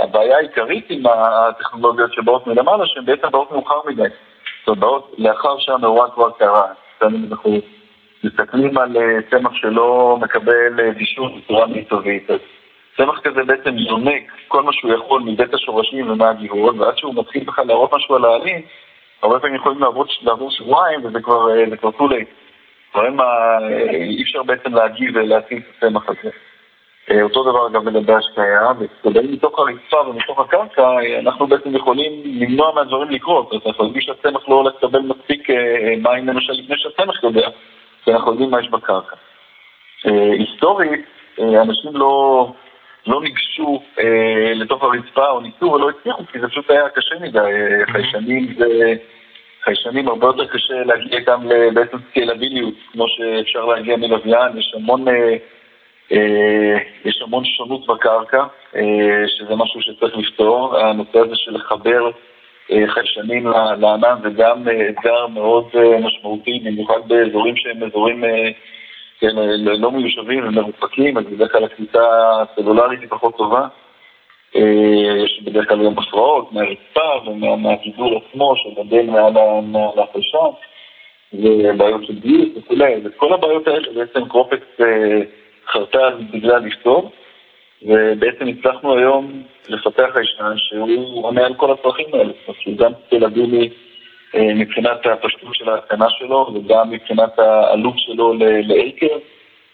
הבעיה 0.03 0.37
העיקרית 0.37 0.87
עם 0.91 1.03
הטכנולוגיות 1.07 2.13
שבאות 2.13 2.47
מלמעלה, 2.47 2.87
שהן 2.87 3.05
בעצם 3.05 3.31
באות 3.31 3.53
מאוחר 3.53 3.81
מדי. 3.87 4.03
זאת 4.67 4.83
אומרת, 4.83 5.03
לאחר 5.19 5.59
שהמאורע 5.59 6.11
כבר 6.11 6.31
קרה. 6.31 6.67
אנחנו 7.03 7.59
מסתכלים 8.25 8.79
על 8.79 8.97
צמח 9.31 9.53
שלא 9.55 10.19
מקבל 10.21 10.93
דישון 10.93 11.41
בצורה 11.41 11.67
מיטבית. 11.67 12.31
אז 12.31 12.39
צמח 12.97 13.21
כזה 13.21 13.45
בעצם 13.45 13.79
יונק 13.79 14.23
כל 14.49 14.63
מה 14.63 14.73
שהוא 14.73 14.93
יכול 14.93 15.23
מבית 15.23 15.55
השורשים 15.55 16.11
ומהגיהות, 16.11 16.75
ועד 16.79 16.99
שהוא 16.99 17.15
מתחיל 17.15 17.45
בכלל 17.45 17.67
להראות 17.67 17.95
משהו 17.95 18.15
על 18.15 18.25
העלים, 18.25 18.63
הרבה 19.23 19.41
פעמים 19.41 19.57
יכולים 19.57 19.81
לעבור 20.23 20.51
שבועיים 20.51 21.05
וזה 21.05 21.21
כבר 21.21 21.91
too 21.99 22.11
late. 22.11 22.31
דברים 22.93 23.21
אי 23.91 24.23
אפשר 24.23 24.43
בעצם 24.43 24.75
להגיב 24.75 25.17
ולהציל 25.17 25.59
את 25.59 25.85
הצמח 25.85 26.09
הזה. 26.09 26.31
אותו 27.23 27.43
דבר 27.43 27.69
גם 27.73 27.89
לגבי 27.89 28.13
השקיה, 28.13 28.73
וכדי 28.79 29.29
מתוך 29.33 29.59
הרצפה 29.59 30.09
ומתוך 30.09 30.41
הקרקע, 30.41 30.89
אנחנו 31.19 31.47
בעצם 31.47 31.77
יכולים 31.77 32.13
למנוע 32.25 32.75
מהדברים 32.75 33.11
לקרות. 33.11 33.53
אז 33.53 33.61
אנחנו 33.67 33.85
יודעים 33.85 34.03
שהצמח 34.03 34.49
לא 34.49 34.55
הולך 34.55 34.75
לקבל 34.77 34.99
מספיק 34.99 35.49
מים 36.03 36.29
למשל 36.29 36.53
לפני 36.53 36.77
שהצמח 36.79 37.25
יודע, 37.25 37.49
כי 38.05 38.13
אנחנו 38.13 38.31
יודעים 38.31 38.51
מה 38.51 38.61
יש 38.61 38.71
בקרקע. 38.71 39.17
היסטורית, 40.39 41.07
אנשים 41.39 41.91
לא, 41.95 42.47
לא 43.07 43.21
ניגשו 43.23 43.83
לתוך 44.55 44.83
הרצפה 44.83 45.31
או 45.31 45.41
ניסו 45.41 45.65
ולא 45.73 45.91
הצליחו, 45.91 46.23
כי 46.33 46.41
זה 46.41 46.49
פשוט 46.49 46.71
היה 46.71 46.89
קשה 46.89 47.15
מדי. 47.21 47.39
חיישנים 47.93 48.55
זה... 48.59 48.95
חיישנים 49.65 50.09
הרבה 50.09 50.27
יותר 50.27 50.47
קשה 50.47 50.75
להגיע 50.75 51.21
גם 51.21 51.49
לבעצם 51.49 51.97
סקיילביליות, 52.11 52.75
כמו 52.93 53.05
שאפשר 53.09 53.65
להגיע 53.65 53.97
מלוויין, 53.97 54.59
יש 54.59 54.75
המון... 54.77 55.05
יש 57.05 57.23
המון 57.23 57.45
שונות 57.45 57.87
בקרקע, 57.87 58.45
שזה 59.27 59.55
משהו 59.57 59.83
שצריך 59.83 60.17
לפתור. 60.17 60.77
הנושא 60.77 61.19
הזה 61.19 61.37
של 61.37 61.55
לחבר 61.55 62.11
חיישנים 62.87 63.47
לענן 63.81 64.17
זה 64.23 64.31
גם 64.31 64.65
אתגר 64.89 65.27
מאוד 65.27 65.69
משמעותי, 66.01 66.61
במיוחד 66.65 67.09
באזורים 67.09 67.57
שהם 67.57 67.83
אזורים 67.83 68.25
כן, 69.21 69.37
לא 69.57 69.91
מיושבים 69.91 70.49
ומרוחקים, 70.49 71.19
אז 71.19 71.25
בדרך 71.25 71.53
כלל 71.53 71.65
הקליטה 71.65 72.01
הסלולרית 72.43 73.01
היא 73.01 73.09
פחות 73.09 73.37
טובה. 73.37 73.67
יש 75.25 75.43
בדרך 75.45 75.69
כלל 75.69 75.85
גם 75.87 75.99
הפרעות 75.99 76.53
מהרצפה 76.53 77.31
ומהגידול 77.31 78.17
עצמו 78.17 78.55
שגדל 78.57 79.03
מעל 79.63 79.99
החיישן, 79.99 80.39
ובעיות 81.33 82.05
של 82.05 82.21
גיוס 82.21 82.49
וכולי, 82.57 82.95
וכל 83.05 83.33
הבעיות 83.33 83.69
האלה 83.69 83.89
בעצם 83.95 84.29
קרופקס 84.29 84.81
חרתה 85.67 86.11
בגלל 86.33 86.59
לפתור, 86.59 87.11
ובעצם 87.85 88.47
הצלחנו 88.47 88.99
היום 88.99 89.43
לפתח 89.69 90.07
חיישן 90.13 90.53
שהוא 90.57 91.27
עונה 91.27 91.47
על 91.47 91.55
כל 91.55 91.73
הצרכים 91.73 92.07
האלה, 92.13 92.33
זאת 92.47 92.57
אומרת, 92.67 92.81
גם 92.81 92.93
סקלבילי 93.07 93.71
מבחינת 94.35 95.07
הפשטות 95.07 95.55
של 95.55 95.69
ההתקנה 95.69 96.07
שלו, 96.11 96.55
וגם 96.55 96.91
מבחינת 96.91 97.39
העלות 97.39 97.95
שלו 97.97 98.35
לעקר, 98.39 99.17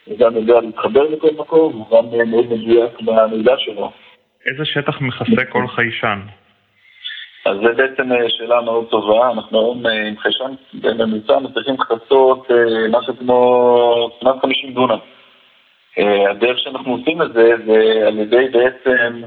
וגם 0.09 0.37
יודע 0.37 0.61
להתחבר 0.61 1.03
לכל 1.03 1.31
מקום, 1.39 1.73
הוא 1.73 1.87
גם 1.99 2.31
מאוד 2.31 2.47
מדויק 2.53 3.01
במידע 3.01 3.55
שלו. 3.59 3.91
איזה 4.47 4.65
שטח 4.65 5.01
מכסה 5.01 5.45
כל 5.53 5.67
חיישן? 5.67 6.19
אז 7.45 7.57
זה 7.63 7.73
בעצם 7.73 8.09
שאלה 8.29 8.61
מאוד 8.61 8.87
טובה, 8.91 9.31
אנחנו 9.31 9.61
היום 9.61 9.87
עם 9.87 10.17
חיישן 10.19 10.53
בממוצע 10.75 11.39
מצליחים 11.39 11.75
לכסות 11.75 12.49
משהו 12.91 13.17
כמו 13.19 14.11
כמעט 14.21 14.37
50 14.43 14.75
דונם. 14.75 14.99
הדרך 16.31 16.59
שאנחנו 16.59 16.93
עושים 16.93 17.23
את 17.23 17.33
זה, 17.33 17.53
זה 17.67 18.07
על 18.07 18.19
ידי 18.19 18.49
בעצם, 18.49 19.23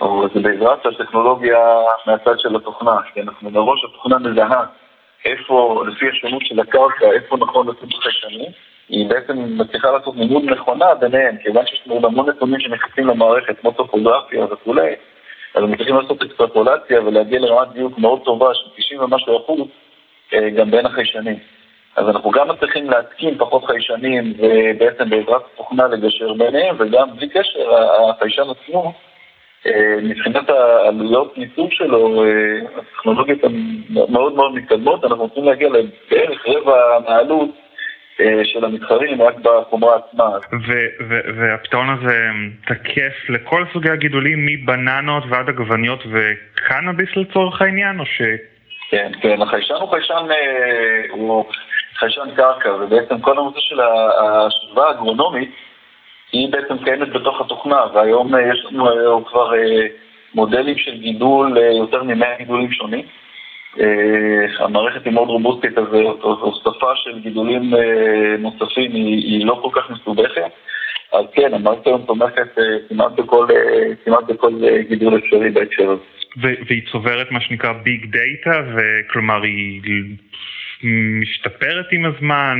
או 0.00 0.28
זה 0.34 0.40
בעזרת 0.40 0.86
הטכנולוגיה 0.86 1.58
מהצד 2.06 2.38
של 2.38 2.56
התוכנה, 2.56 2.96
כי 3.14 3.20
אנחנו 3.20 3.50
מראש 3.50 3.84
התוכנה 3.84 4.18
מזהה 4.18 4.64
איפה, 5.24 5.84
לפי 5.88 6.08
השונות 6.08 6.42
של 6.46 6.60
הקרקע, 6.60 7.12
איפה 7.12 7.36
נכון 7.36 7.68
לשים 7.68 7.88
את 7.88 7.94
החיישנים, 7.98 8.50
היא 8.88 9.08
בעצם 9.08 9.58
מצליחה 9.58 9.90
לעשות 9.90 10.16
לימוד 10.16 10.44
נכונה 10.44 10.94
ביניהם, 10.94 11.36
כיוון 11.42 11.66
שיש 11.66 11.82
לנו 11.86 12.06
המון 12.06 12.28
נתונים 12.28 12.60
שנכנסים 12.60 13.06
למערכת, 13.06 13.60
כמו 13.60 13.70
טופוגרפיה 13.72 14.44
וכולי, 14.44 14.94
אז 15.54 15.62
הם 15.62 15.70
מצליחים 15.70 15.96
לעשות 15.96 16.22
אקסטרפולציה 16.22 17.00
ולהגיע 17.00 17.40
לרמת 17.40 17.68
דיוק 17.68 17.98
מאוד 17.98 18.22
טובה 18.24 18.54
של 18.54 18.70
90 18.76 19.00
ומשהו 19.00 19.36
אחוז, 19.36 19.60
גם 20.56 20.70
בין 20.70 20.86
החיישנים. 20.86 21.38
אז 21.98 22.08
אנחנו 22.08 22.30
גם 22.30 22.48
מצליחים 22.48 22.90
להתקין 22.90 23.38
פחות 23.38 23.64
חיישנים 23.64 24.32
ובעצם 24.38 25.10
בעזרת 25.10 25.42
תוכנה 25.56 25.88
לגשר 25.88 26.32
ביניהם, 26.32 26.76
וגם 26.78 27.16
בלי 27.16 27.28
קשר, 27.28 27.74
החיישן 28.10 28.42
עצמו, 28.50 28.92
אה, 29.66 29.96
מבחינת 30.02 30.50
העלויות 30.50 31.38
ניסוי 31.38 31.68
שלו, 31.70 32.24
אה, 32.24 32.28
הטכנולוגיות 32.78 33.44
הן 33.44 33.82
מאוד 33.88 34.34
מאוד 34.34 34.54
מתקדמות, 34.54 35.04
אנחנו 35.04 35.22
רוצים 35.22 35.44
להגיע 35.44 35.68
לבערך 35.68 36.46
רבע 36.46 36.98
מהעלות 37.08 37.50
אה, 38.20 38.40
של 38.44 38.64
המתחרים 38.64 39.22
רק 39.22 39.34
בחומרה 39.42 39.96
עצמה. 39.96 40.28
והפתרון 41.36 41.88
הזה 41.90 42.28
תקף 42.66 43.30
לכל 43.30 43.64
סוגי 43.72 43.90
הגידולים, 43.90 44.46
מבננות 44.46 45.24
ועד 45.28 45.48
עגבניות 45.48 46.04
וקנאביס 46.12 47.16
לצורך 47.16 47.62
העניין, 47.62 48.00
או 48.00 48.06
ש... 48.06 48.22
כן, 48.90 49.12
כן, 49.20 49.42
החיישן 49.42 49.74
הוא 49.74 49.90
חיישן, 49.90 50.26
הוא 51.10 51.44
חיישן 51.94 52.34
קרקע, 52.36 52.74
ובעצם 52.80 53.20
כל 53.20 53.38
הנושא 53.38 53.60
של 53.60 53.80
השכבה 53.80 54.88
האגרונומית 54.88 55.50
היא 56.32 56.52
בעצם 56.52 56.84
קיימת 56.84 57.08
בתוך 57.12 57.40
התוכנה, 57.40 57.84
והיום 57.94 58.34
אה, 58.34 58.52
יש 58.52 58.64
לנו 58.64 58.88
אה, 58.88 59.24
כבר 59.24 59.54
אה, 59.54 59.86
מודלים 60.34 60.78
של 60.78 60.98
גידול, 60.98 61.56
יותר 61.58 62.02
מ-100 62.02 62.38
גידולים 62.38 62.72
שונים. 62.72 63.04
המערכת 64.58 65.04
היא 65.04 65.12
מאוד 65.12 65.28
רובוסטית, 65.28 65.78
אז 65.78 65.84
הוספה 66.22 66.96
של 66.96 67.18
גידולים 67.18 67.74
נוספים 68.38 68.92
היא, 68.92 69.16
היא 69.16 69.46
לא 69.46 69.60
כל 69.62 69.80
כך 69.80 69.90
מסובכת. 69.90 70.50
אז 71.12 71.24
כן, 71.32 71.54
המערכת 71.54 71.86
היום 71.86 72.02
תומכת 72.02 72.48
כמעט 72.88 73.12
בכל, 73.12 73.46
כמעט 74.04 74.24
בכל 74.24 74.52
גידול 74.88 75.18
אפשרי 75.18 75.50
בהקשר 75.50 75.90
הזה. 75.90 76.17
והיא 76.40 76.82
צוברת 76.92 77.30
מה 77.30 77.40
שנקרא 77.40 77.72
ביג 77.72 78.06
דאטה, 78.06 78.62
וכלומר 78.74 79.42
היא 79.42 79.80
משתפרת 81.20 81.86
עם 81.92 82.04
הזמן? 82.04 82.58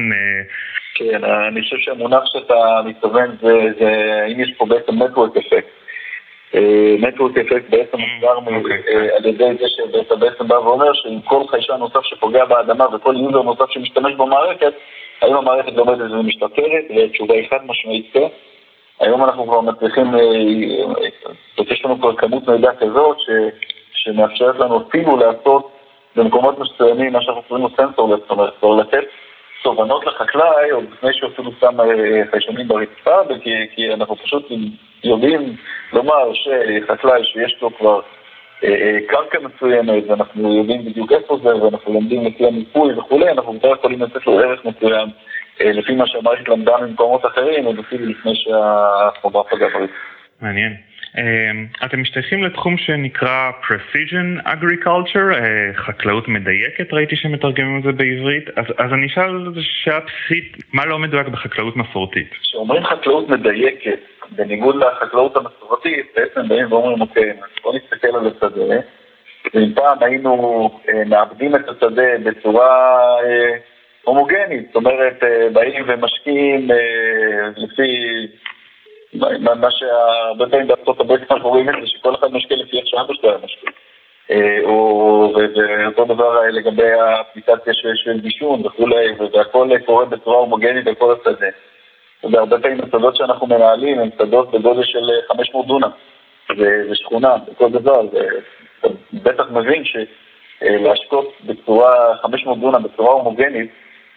כן, 0.94 1.24
אני 1.24 1.62
חושב 1.62 1.76
שהמונח 1.78 2.22
שאתה 2.26 2.80
מתכוון 2.84 3.36
זה, 3.42 3.54
זה 3.78 4.22
האם 4.22 4.40
יש 4.40 4.54
פה 4.58 4.66
בעצם 4.66 5.02
network 5.02 5.36
effect. 5.36 5.78
network 6.98 7.38
effect 7.38 7.70
בעצם 7.70 7.98
מוסבר 7.98 8.56
אוקיי. 8.56 8.82
אה, 8.88 9.16
על 9.16 9.26
ידי 9.26 9.44
זה 9.60 9.64
שאתה 9.68 10.16
בעצם 10.16 10.48
בא 10.48 10.54
ואומר 10.54 10.92
שעם 10.92 11.20
כל 11.20 11.42
חיישן 11.50 11.74
נוסף 11.78 12.02
שפוגע 12.02 12.44
באדמה 12.44 12.96
וכל 12.96 13.14
user 13.16 13.42
נוסף 13.42 13.70
שמשתמש 13.70 14.14
במערכת, 14.14 14.72
האם 15.22 15.34
המערכת 15.34 15.72
לומדת 15.72 16.10
ומשתפרת, 16.10 16.84
והתשובה 16.96 17.34
היא 17.34 17.48
חד 17.50 17.66
משמעית 17.66 18.06
כן. 18.12 18.26
היום 19.00 19.24
אנחנו 19.24 19.46
כבר 19.46 19.60
מצליחים, 19.60 20.14
אה, 20.14 20.20
אה, 20.20 21.64
יש 21.70 21.84
לנו 21.84 21.98
כבר 21.98 22.16
כמות 22.16 22.48
מידע 22.48 22.70
כזאת 22.80 23.16
שמאפשרת 23.92 24.58
לנו 24.58 24.82
אפילו 24.88 25.16
לעשות 25.16 25.70
במקומות 26.16 26.58
מסוימים 26.58 27.12
מה 27.12 27.22
שאנחנו 27.22 27.42
קוראים 27.42 27.64
לו 27.64 27.70
סנסור, 27.76 28.16
זאת 28.16 28.30
אומרת, 28.30 28.50
כבר 28.58 28.74
לתת 28.74 29.04
תובנות 29.62 30.06
לחקלאי 30.06 30.70
עוד 30.70 30.84
לפני 30.92 31.12
שהוא 31.12 31.30
אפילו 31.30 31.50
שם 31.60 31.80
אה, 31.80 32.22
חיישנים 32.30 32.68
ברצפה, 32.68 33.34
כי, 33.42 33.50
כי 33.74 33.94
אנחנו 33.94 34.16
פשוט 34.16 34.48
יודעים 35.04 35.56
לומר 35.92 36.32
שחקלאי 36.34 37.24
שיש 37.24 37.58
לו 37.62 37.76
כבר 37.76 38.00
אה, 38.64 38.68
אה, 38.68 38.98
קרקע 39.08 39.38
מסוימת 39.38 40.04
ואנחנו 40.08 40.54
יודעים 40.56 40.84
בדיוק 40.84 41.12
איפה 41.12 41.38
זה 41.42 41.56
ואנחנו 41.56 41.92
לומדים 41.92 42.26
לפי 42.26 42.46
המיפוי 42.46 42.94
וכולי, 42.94 43.30
אנחנו 43.30 43.60
כבר 43.60 43.72
יכולים 43.72 44.02
לתת 44.02 44.26
לו 44.26 44.38
ערך 44.38 44.64
מסוים 44.64 45.08
לפי 45.60 45.94
מה 45.94 46.06
שהמערכת 46.06 46.48
למדה 46.48 46.76
ממקומות 46.80 47.26
אחרים 47.26 47.64
עוד 47.64 47.78
אפילו 47.78 48.06
לפני 48.06 48.44
פגעה 49.22 49.68
ברצפה. 49.68 49.94
מעניין. 50.40 50.76
אמ, 51.18 51.66
אתם 51.84 52.00
משתייכים 52.00 52.44
לתחום 52.44 52.76
שנקרא 52.78 53.50
Precision 53.62 54.46
Agriculture, 54.46 55.34
אה, 55.34 55.70
חקלאות 55.74 56.28
מדייקת, 56.28 56.92
ראיתי 56.92 57.16
שמתרגמים 57.16 57.78
את 57.78 57.82
זה 57.82 57.92
בעברית, 57.92 58.48
אז, 58.56 58.64
אז 58.78 58.92
אני 58.92 59.06
אשאל 59.06 59.46
שאלה 59.60 60.00
בסיסית, 60.00 60.56
מה 60.72 60.86
לא 60.86 60.98
מדויק 60.98 61.28
בחקלאות 61.28 61.76
מסורתית? 61.76 62.30
כשאומרים 62.40 62.84
חקלאות 62.84 63.28
מדייקת, 63.28 64.00
בניגוד 64.30 64.76
לחקלאות 64.76 65.36
המסורתית, 65.36 66.06
בעצם 66.16 66.48
באים 66.48 66.72
ואומרים, 66.72 67.00
אוקיי, 67.00 67.32
בוא 67.62 67.74
נסתכל 67.74 68.08
על 68.08 68.26
השדה, 68.26 68.80
ואם 69.54 69.74
פעם 69.74 69.98
היינו 70.00 70.70
אה, 70.88 71.04
מאבדים 71.04 71.54
את 71.54 71.68
השדה 71.68 72.18
בצורה 72.24 72.96
אה, 73.24 73.56
הומוגנית, 74.04 74.66
זאת 74.66 74.76
אומרת, 74.76 75.22
באים 75.52 75.84
ומשקיעים 75.88 76.68
לפי... 77.56 78.26
מה 79.60 79.70
שהרבה 79.70 80.46
פעמים 80.50 80.68
בארצות 80.68 81.00
הברית 81.00 81.32
אנחנו 81.32 81.48
רואים 81.48 81.68
את 81.68 81.74
זה, 81.80 81.86
שכל 81.86 82.14
אחד 82.14 82.32
משקיע 82.32 82.56
לפי 82.56 82.78
איך 82.78 82.86
שאבא 82.86 83.14
שלו 83.14 83.30
היה 83.30 83.38
משקיע. 83.44 83.70
אה, 84.30 84.58
ואותו 84.64 86.04
דבר 86.04 86.40
לגבי 86.50 86.92
האפליקציה 86.92 87.74
של 87.74 88.20
דישון 88.20 88.66
וכולי, 88.66 89.06
והכל 89.32 89.68
קורה 89.86 90.04
בצורה 90.04 90.38
הומוגנית 90.38 90.84
בכל 90.84 91.14
השדה. 91.14 91.46
והרבה 92.32 92.60
פעמים 92.60 92.80
השדות 92.80 93.16
שאנחנו 93.16 93.46
מנהלים 93.46 93.98
הם 93.98 94.08
שדות 94.18 94.50
בגודל 94.50 94.84
של 94.84 95.10
500 95.28 95.66
דונם, 95.66 95.90
זה 96.58 96.94
שכונה, 96.94 97.36
וכל 97.46 97.70
דבר, 97.70 98.00
ואתה 98.12 98.94
בטח 99.12 99.44
מבין 99.50 99.82
שלהשקות 99.84 101.32
בצורה 101.44 102.16
500 102.16 102.60
דונם 102.60 102.82
בצורה 102.82 103.12
הומוגנית 103.12 103.70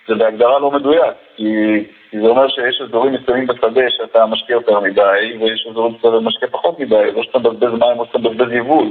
זה 0.07 0.15
בהגדרה 0.15 0.59
לא 0.59 0.71
מדויק, 0.71 1.13
כי 1.35 1.83
כי 2.11 2.19
זה 2.19 2.27
אומר 2.27 2.47
שיש 2.47 2.81
אזורים 2.81 3.13
מסוימים 3.13 3.47
בשדה 3.47 3.81
שאתה 3.89 4.25
משקיע 4.25 4.53
יותר 4.53 4.79
מדי, 4.79 5.37
ויש 5.39 5.67
אזורים 5.71 5.95
שאתה 5.97 6.19
משקיע 6.21 6.47
פחות 6.51 6.79
מדי, 6.79 7.11
לא 7.15 7.23
שאתה 7.23 7.39
מבזבז 7.39 7.79
מים 7.79 7.99
או 7.99 8.05
שאתה 8.05 8.17
מבזבז 8.17 8.51
יבול. 8.51 8.87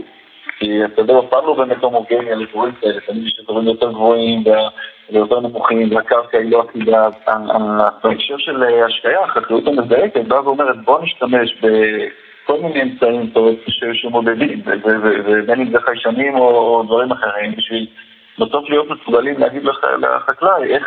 כי 0.58 0.84
השדה 0.84 1.18
אף 1.18 1.24
פעם 1.30 1.46
לא 1.46 1.54
באמת 1.54 1.82
הומוגני 1.82 2.30
על 2.32 2.46
אזורים 2.50 2.72
כאלה, 2.72 3.00
תמיד 3.00 3.26
יש 3.26 3.40
אזורים 3.42 3.66
יותר 3.66 3.92
גבוהים 3.92 4.44
ויותר 5.12 5.40
נמוכים, 5.40 5.96
והקרקע 5.96 6.38
היא 6.38 6.50
לא 6.50 6.60
עתידה. 6.60 7.08
בהקשר 8.04 8.38
של 8.38 8.62
השקיה, 8.86 9.20
החקלאות 9.20 9.66
המזדעקת 9.66 10.24
באה 10.24 10.44
ואומרת 10.44 10.84
בוא 10.84 11.02
נשתמש 11.02 11.54
בכל 11.62 12.60
מיני 12.60 12.82
אמצעים 12.82 13.32
שמודדים, 13.92 14.62
ובין 15.24 15.60
אם 15.60 15.70
זה 15.70 15.78
חיישנים 15.80 16.36
או 16.36 16.82
דברים 16.86 17.12
אחרים, 17.12 17.52
בשביל 17.56 17.86
בסוף 18.40 18.70
להיות 18.70 18.90
מסוגלים 18.90 19.38
להגיד 19.38 19.62
לחקלאי 20.00 20.74
איך 20.74 20.84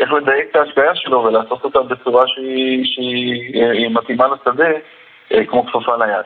איך 0.00 0.12
לדייק 0.12 0.50
את 0.50 0.56
ההשקעה 0.56 0.94
שלו 0.94 1.24
ולעשות 1.24 1.64
אותה 1.64 1.82
בצורה 1.82 2.22
שהיא, 2.26 2.84
שהיא 2.84 3.62
אה, 3.62 3.88
מתאימה 3.88 4.24
לשדה, 4.28 4.70
אה, 5.32 5.44
כמו 5.46 5.66
כפפה 5.66 5.96
ליד. 5.96 6.24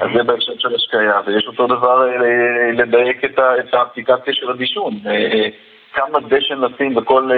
אז 0.00 0.08
זה 0.16 0.22
בהקשר 0.22 0.52
של 0.58 0.74
השקיה, 0.74 1.20
ויש 1.26 1.46
אותו 1.46 1.66
דבר 1.66 2.08
אה, 2.08 2.72
לדייק 2.72 3.24
את, 3.24 3.38
את 3.38 3.74
האפליקציה 3.74 4.34
של 4.34 4.50
הדישון. 4.50 4.94
כמה 5.92 6.20
דשן 6.20 6.58
לשים 6.60 6.94
בכל, 6.94 7.30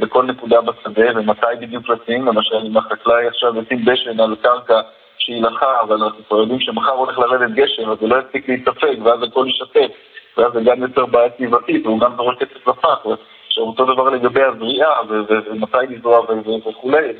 בכל 0.00 0.24
נקודה 0.24 0.60
בשדה 0.60 1.06
ומתי 1.14 1.46
בדיוק 1.60 1.88
לשים, 1.88 2.26
למשל 2.26 2.56
אם 2.66 2.76
החקלאי 2.76 3.26
עכשיו 3.26 3.52
ישים 3.62 3.84
דשן 3.84 4.20
על 4.20 4.36
קרקע 4.42 4.80
שהיא 5.24 5.42
לחה, 5.42 5.80
אבל 5.80 6.02
אנחנו 6.02 6.24
כבר 6.28 6.38
יודעים 6.38 6.60
שמחר 6.60 6.90
הולך 6.90 7.18
לרדת 7.18 7.50
גשם, 7.54 7.90
אז 7.90 7.98
הוא 8.00 8.08
לא 8.08 8.16
יספיק 8.26 8.48
להתאפק, 8.48 8.96
ואז 9.04 9.22
הכל 9.22 9.46
ישתף, 9.48 9.90
ואז 10.36 10.52
זה 10.52 10.60
גם 10.64 10.82
יותר 10.82 11.06
בעיה 11.06 11.30
סביבתית, 11.36 11.86
והוא 11.86 12.00
גם 12.00 12.16
זורק 12.16 12.38
כסף 12.38 12.68
לפח, 12.68 13.06
עכשיו 13.46 13.64
אותו 13.64 13.84
דבר 13.84 14.08
לגבי 14.08 14.42
הזריעה 14.42 15.00
ומתי 15.28 15.78
לזרוע 15.88 16.20
וכולי, 16.66 17.12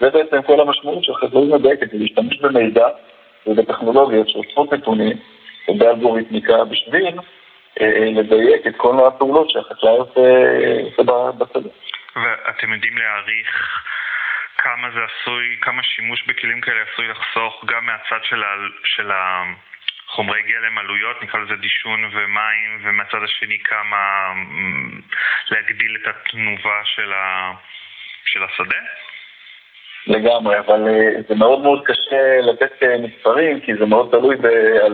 זה 0.00 0.10
בעצם 0.10 0.42
כל 0.42 0.60
המשמעות 0.60 1.04
של 1.04 1.14
חקלאות 1.14 1.48
מדייקת, 1.60 1.86
להשתמש 1.92 2.40
במידע 2.40 2.88
ובטכנולוגיות 3.46 4.28
שאוספות 4.28 4.72
נתונים 4.72 5.16
ובאלגוריתמיקה 5.68 6.64
בשביל 6.64 7.18
אה, 7.80 8.10
לדייק 8.14 8.66
את 8.66 8.76
כל 8.76 9.06
הפעולות 9.06 9.50
שהחקלאי 9.50 9.98
עושה 9.98 10.22
בשדה. 11.38 11.68
ואתם 12.16 12.72
יודעים 12.72 12.98
להעריך 12.98 13.84
כמה 14.62 14.90
זה 14.94 15.00
עשוי, 15.04 15.56
כמה 15.60 15.82
שימוש 15.82 16.24
בכלים 16.26 16.60
כאלה 16.60 16.80
עשוי 16.92 17.08
לחסוך 17.08 17.64
גם 17.66 17.86
מהצד 17.86 18.24
של, 18.24 18.42
ה, 18.42 18.56
של 18.84 19.10
חומרי 20.08 20.42
גלם, 20.42 20.78
עלויות, 20.78 21.22
נקרא 21.22 21.40
לזה 21.40 21.56
דישון 21.56 22.04
ומים, 22.04 22.80
ומהצד 22.82 23.22
השני 23.24 23.58
כמה 23.58 24.32
להגדיל 25.50 25.96
את 25.96 26.06
התנובה 26.06 26.80
של, 26.84 27.12
ה... 27.12 27.52
של 28.24 28.44
השדה? 28.44 28.76
לגמרי, 30.06 30.58
אבל 30.58 30.88
uh, 30.88 31.28
זה 31.28 31.34
מאוד 31.34 31.60
מאוד 31.60 31.82
קשה 31.84 32.40
לתת 32.40 32.82
uh, 32.82 32.86
מספרים, 32.98 33.60
כי 33.60 33.74
זה 33.74 33.86
מאוד 33.86 34.08
תלוי 34.10 34.36
ב, 34.36 34.48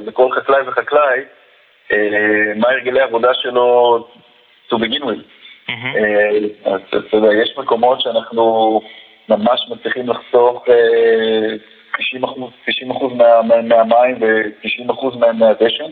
בכל 0.07 0.29
חקלאי 0.33 0.62
וחקלאי, 0.66 1.20
uh, 1.88 1.94
מה 2.57 2.68
הרגלי 2.68 3.00
העבודה 3.00 3.35
שלו 3.35 4.09
to 4.70 4.74
begin 4.74 5.02
with. 5.02 5.24
Mm-hmm. 5.68 6.68
אז 6.68 6.81
אתה 7.07 7.16
יודע, 7.16 7.29
יש 7.42 7.55
מקומות 7.59 8.00
שאנחנו 8.00 8.81
ממש 9.29 9.67
מצליחים 9.71 10.09
לחסוך 10.09 10.65
uh, 10.67 11.77
90 11.99 12.25
אחוז, 12.25 12.51
90 12.67 12.91
אחוז 12.91 13.12
מה, 13.12 13.43
מה, 13.43 13.62
מהמים 13.62 14.17
ו-90 14.21 14.93
אחוז 14.93 15.17
מהדשן, 15.17 15.91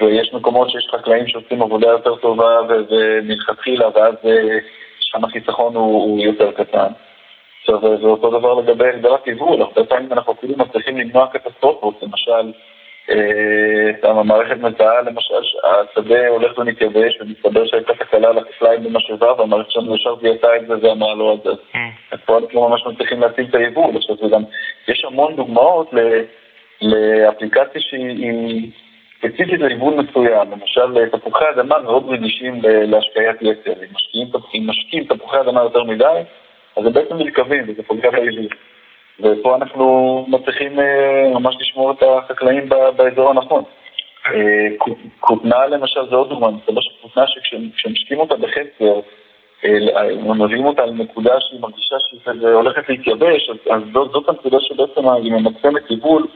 ויש 0.00 0.34
מקומות 0.34 0.70
שיש 0.70 0.88
חקלאים 0.90 1.26
שעושים 1.28 1.62
עבודה 1.62 1.88
יותר 1.88 2.16
טובה 2.16 2.60
ומלכתחילה, 2.68 3.88
ואז 3.94 4.14
אה, 4.24 4.58
שם 5.00 5.24
החיסכון 5.24 5.74
הוא, 5.74 6.02
הוא 6.02 6.20
יותר 6.20 6.52
קטן. 6.52 6.88
עכשיו, 7.60 7.80
זה 7.80 8.06
אותו 8.06 8.38
דבר 8.38 8.54
לגבי 8.54 8.88
הגדלת 8.88 9.26
יבול, 9.26 9.62
הרבה 9.62 9.84
פעמים 9.84 10.12
אנחנו 10.12 10.32
אפילו 10.32 10.54
מצליחים 10.56 10.98
למנוע 10.98 11.26
קטסטרופות, 11.26 12.02
למשל, 12.02 12.32
אה, 12.32 12.50
המערכת 14.02 14.56
מזהה 14.56 15.02
למשל 15.02 15.34
שהשדה 15.42 16.28
הולך 16.28 16.58
ומתייבש 16.58 17.20
ומסתבר 17.20 17.66
שהייתה 17.66 17.94
תקלה 17.94 18.28
על 18.28 18.38
החקלאים 18.38 18.84
במשאבה 18.84 19.32
והמערכת 19.32 19.70
שלנו 19.70 19.96
ישר 19.96 20.16
זיהתה 20.20 20.56
את 20.56 20.66
זה 20.66 20.74
ואמרה 20.82 21.14
לו 21.14 21.34
את 21.34 21.42
זה. 21.42 21.50
אז 22.12 22.18
פה 22.24 22.38
אנחנו 22.38 22.68
ממש 22.68 22.86
מצליחים 22.86 23.20
להציל 23.20 23.46
את 23.50 23.54
היבול. 23.54 23.96
עכשיו 23.96 24.16
זה 24.16 24.28
גם, 24.30 24.42
יש 24.88 25.04
המון 25.04 25.36
דוגמאות 25.36 25.90
לאפליקציה 26.82 27.80
שהיא 27.80 28.70
ספציפית 29.18 29.60
ליבול 29.60 29.94
מסוים. 29.94 30.50
למשל, 30.50 31.08
תפוחי 31.08 31.44
אדמה 31.54 31.78
מאוד 31.78 32.08
רגישים 32.08 32.60
להשקיית 32.62 33.36
יתר. 33.42 33.72
אם 34.54 34.66
משקיעים 34.66 35.04
תפוחי 35.04 35.40
אדמה 35.40 35.62
יותר 35.62 35.84
מדי, 35.84 36.20
אז 36.76 36.86
הם 36.86 36.92
בעצם 36.92 37.16
מרכבים 37.16 37.64
וזה 37.68 37.82
פוגע 37.82 38.10
ביבול. 38.10 38.48
ופה 39.20 39.56
אנחנו 39.56 40.26
מצליחים 40.28 40.80
אה, 40.80 41.30
ממש 41.34 41.56
לשמור 41.60 41.90
את 41.90 42.02
החקלאים 42.02 42.68
באזור 42.68 43.30
הנכון. 43.30 43.62
אה, 44.26 44.86
כותנה 45.20 45.66
למשל 45.66 46.00
זה 46.10 46.16
עוד 46.16 46.28
דוגמא, 46.28 46.50
מסתבר 46.50 46.80
שכותנה 46.80 47.24
שכשמשקים 47.26 48.20
אותה 48.20 48.36
בחצר, 48.36 49.00
אה, 49.64 50.14
מביאים 50.16 50.64
אותה 50.64 50.86
לנקודה 50.86 51.40
שהיא 51.40 51.60
מרגישה 51.60 51.96
שהיא 51.98 52.48
הולכת 52.48 52.88
להתייבש, 52.88 53.50
אז 53.70 53.82
זאת 53.92 54.28
הנקודה 54.28 54.60
שבעצם 54.60 55.08
היא 55.08 55.32
ממקסמת 55.32 55.86
טיפול 55.88 56.26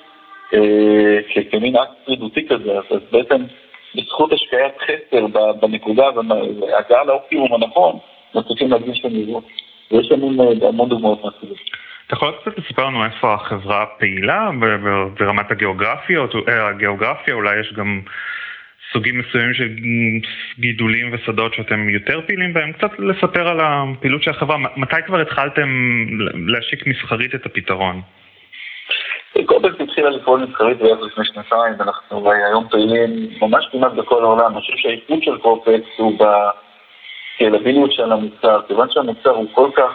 כמין 1.50 1.76
אקט 1.76 1.92
פרידותי 2.04 2.48
כזה, 2.48 2.78
אז 2.78 3.00
בעצם 3.12 3.44
בזכות 3.94 4.32
השקיית 4.32 4.72
חצר 4.78 5.26
בנקודה 5.60 6.04
והגעה 6.60 7.04
לאופטימום 7.04 7.54
הנכון, 7.54 7.98
מצליחים 8.34 8.70
להדגיש 8.70 9.00
את 9.00 9.04
המיזור. 9.04 9.42
ויש 9.90 10.12
לנו 10.12 10.52
המון 10.68 10.88
דוגמאות 10.88 11.24
מהסיבות. 11.24 11.58
אתה 12.08 12.16
יכול 12.16 12.32
קצת 12.40 12.58
לספר 12.58 12.86
לנו 12.86 13.04
איפה 13.04 13.34
החברה 13.34 13.86
פעילה 13.98 14.50
ברמת 15.18 15.50
הגיאוגרפיה, 15.50 16.20
אה, 16.48 16.68
הגיאוגרפיה, 16.68 17.34
אולי 17.34 17.60
יש 17.60 17.72
גם 17.72 18.00
סוגים 18.92 19.18
מסוימים 19.18 19.54
של 19.54 19.68
גידולים 20.58 21.10
ושדות 21.12 21.54
שאתם 21.54 21.88
יותר 21.88 22.20
פעילים 22.26 22.54
בהם, 22.54 22.72
קצת 22.72 22.90
לספר 22.98 23.48
על 23.48 23.60
הפעילות 23.60 24.22
של 24.22 24.30
החברה, 24.30 24.56
מתי 24.76 24.96
כבר 25.06 25.20
התחלתם 25.20 25.68
להשיק 26.46 26.86
מסחרית 26.86 27.34
את 27.34 27.46
הפתרון? 27.46 28.00
CropX 29.46 29.80
התחילה 29.80 30.10
לפעול 30.10 30.46
מסחרית 30.46 30.78
בערך 30.78 30.98
לפני 31.02 31.24
שנתיים, 31.24 31.74
ואנחנו 31.78 32.32
היום 32.32 32.68
פעילים 32.70 33.28
ממש 33.42 33.68
כמעט 33.72 33.92
בכל 33.92 34.24
העולם. 34.24 34.52
אני 34.52 34.60
חושב 34.60 34.76
שהאיכות 34.76 35.22
של 35.22 35.38
CropX 35.38 35.88
הוא 35.96 36.18
בסקלביליות 36.18 37.92
של 37.92 38.12
המוצר, 38.12 38.60
כיוון 38.68 38.88
שהמוצר 38.90 39.30
הוא 39.30 39.46
כל 39.54 39.70
כך 39.76 39.92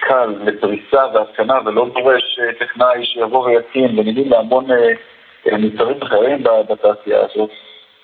קל 0.00 0.34
לפריסה 0.44 1.06
והתקנה 1.14 1.58
ולא 1.64 1.86
דורש 1.94 2.38
אה, 2.38 2.66
טכנאי 2.66 3.04
שיבוא 3.04 3.46
ויתקין, 3.46 3.96
בניגוד 3.96 4.26
להמון 4.26 4.66
אה, 4.70 5.58
מוצרים 5.58 6.02
אחרים 6.02 6.42
בתעשייה 6.42 7.18
הזאת. 7.20 7.50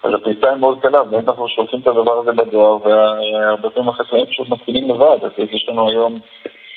אז 0.02 0.14
הפריסה 0.14 0.50
היא 0.50 0.56
מאוד 0.56 0.80
קלה, 0.82 1.04
באמת 1.04 1.28
אנחנו 1.28 1.48
שולחים 1.48 1.80
את 1.80 1.86
הדבר 1.86 2.18
הזה 2.18 2.32
בדואר, 2.32 2.78
והרבה 2.86 3.70
פעמים 3.70 3.88
החקלאים 3.88 4.26
פשוט 4.26 4.48
מתקינים 4.48 4.90
לבד, 4.90 5.18
אז 5.22 5.30
יש 5.38 5.68
לנו 5.68 5.88
היום 5.88 6.18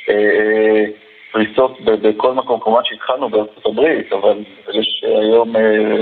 אה, 0.09 0.85
פריסות 1.31 1.81
בכל 1.81 2.33
מקום, 2.33 2.59
כמובן 2.59 2.81
שהתחלנו 2.83 3.29
בארצות 3.29 3.65
הברית, 3.65 4.13
אבל 4.13 4.37
יש 4.73 5.03
היום, 5.03 5.55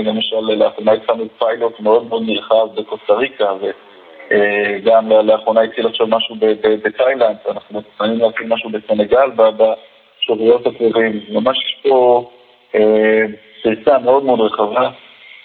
למשל, 0.04 0.40
לאחרונה 0.40 0.92
התחלנו 0.92 1.24
פיילוט 1.38 1.80
מאוד 1.80 2.08
מאוד 2.08 2.22
נרחב 2.26 2.66
בקוסטה 2.74 3.12
ריקה, 3.14 3.44
אה, 3.44 3.70
גם 4.84 5.12
לאחרונה 5.12 5.60
התחיל 5.60 5.86
עכשיו 5.86 6.06
משהו 6.06 6.36
בתאילנד, 6.62 7.36
אנחנו 7.50 7.78
מתכננים 7.78 8.18
להקים 8.18 8.48
משהו 8.48 8.70
בסנגל 8.70 9.30
בשבועות 9.36 10.66
הקרובים. 10.66 11.20
ממש 11.28 11.58
יש 11.58 11.80
פה 11.82 12.30
אה, 12.74 13.22
פריסה 13.62 13.98
מאוד 13.98 14.24
מאוד 14.24 14.40
רחבה, 14.40 14.90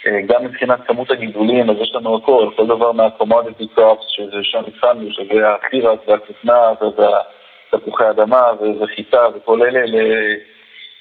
אה, 0.08 0.22
גם 0.28 0.46
מבחינת 0.46 0.80
כמות 0.88 1.12
הגידולים, 1.12 1.70
אז 1.70 1.76
יש 1.82 1.96
לנו 1.96 2.16
הכל, 2.16 2.50
כל 2.56 2.68
דבר 2.68 2.92
מה-commodity 2.92 3.78
crops, 3.78 4.06
שזה 4.08 4.44
שם 4.44 4.62
התחלנו, 4.68 5.12
שזה 5.12 5.54
התירס 5.54 6.00
והכותנה 6.08 6.72
והתפוחי 7.74 8.10
אדמה 8.10 8.52
וחיטה 8.82 9.28
וכל 9.36 9.62
אלה, 9.62 9.82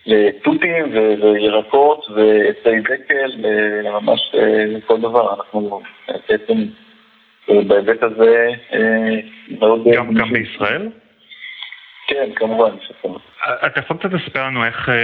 לתותים 0.07 0.85
וירקות 1.23 2.07
ועצי 2.15 2.81
דקל, 2.81 3.33
ממש 3.85 4.35
כל 4.87 5.01
דבר. 5.01 5.35
אנחנו 5.35 5.81
בעצם 6.29 6.65
בהיבט 7.49 8.03
הזה 8.03 8.49
אה, 8.73 9.21
מאוד... 9.59 9.85
גם, 9.95 10.15
גם 10.15 10.33
בישראל? 10.33 10.89
כן, 12.07 12.31
כמובן. 12.37 12.77
אתה 13.67 13.81
יכול 13.81 13.97
קצת 13.97 14.13
לספר 14.13 14.47
לנו 14.47 14.65
איך, 14.65 14.89
אה, 14.89 14.95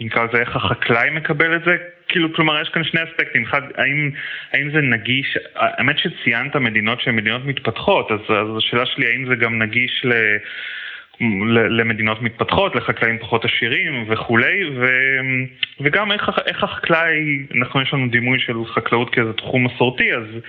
נקרא 0.00 0.24
לזה, 0.24 0.40
איך 0.40 0.56
החקלאי 0.56 1.10
מקבל 1.10 1.56
את 1.56 1.64
זה? 1.64 1.76
כאילו, 2.08 2.34
כלומר, 2.34 2.62
יש 2.62 2.68
כאן 2.68 2.84
שני 2.84 3.00
אספקטים. 3.02 3.42
אחד, 3.42 3.62
האם, 3.76 4.10
האם 4.52 4.70
זה 4.70 4.80
נגיש, 4.80 5.38
האמת 5.54 5.98
שציינת 5.98 6.56
מדינות 6.56 7.00
שהן 7.00 7.16
מדינות 7.16 7.44
מתפתחות, 7.44 8.10
אז, 8.10 8.20
אז 8.20 8.56
השאלה 8.56 8.86
שלי, 8.86 9.06
האם 9.06 9.26
זה 9.28 9.34
גם 9.34 9.58
נגיש 9.58 10.04
ל... 10.04 10.12
למדינות 11.50 12.22
מתפתחות, 12.22 12.76
לחקלאים 12.76 13.18
פחות 13.18 13.44
עשירים 13.44 14.04
וכולי, 14.08 14.70
ו, 14.76 14.86
וגם 15.80 16.12
איך, 16.12 16.30
איך 16.46 16.64
החקלאי, 16.64 17.46
אנחנו 17.58 17.82
יש 17.82 17.94
לנו 17.94 18.08
דימוי 18.08 18.38
של 18.38 18.54
חקלאות 18.64 19.10
כאיזה 19.10 19.32
תחום 19.32 19.66
מסורתי, 19.66 20.14
אז 20.14 20.24
אה, 20.34 20.40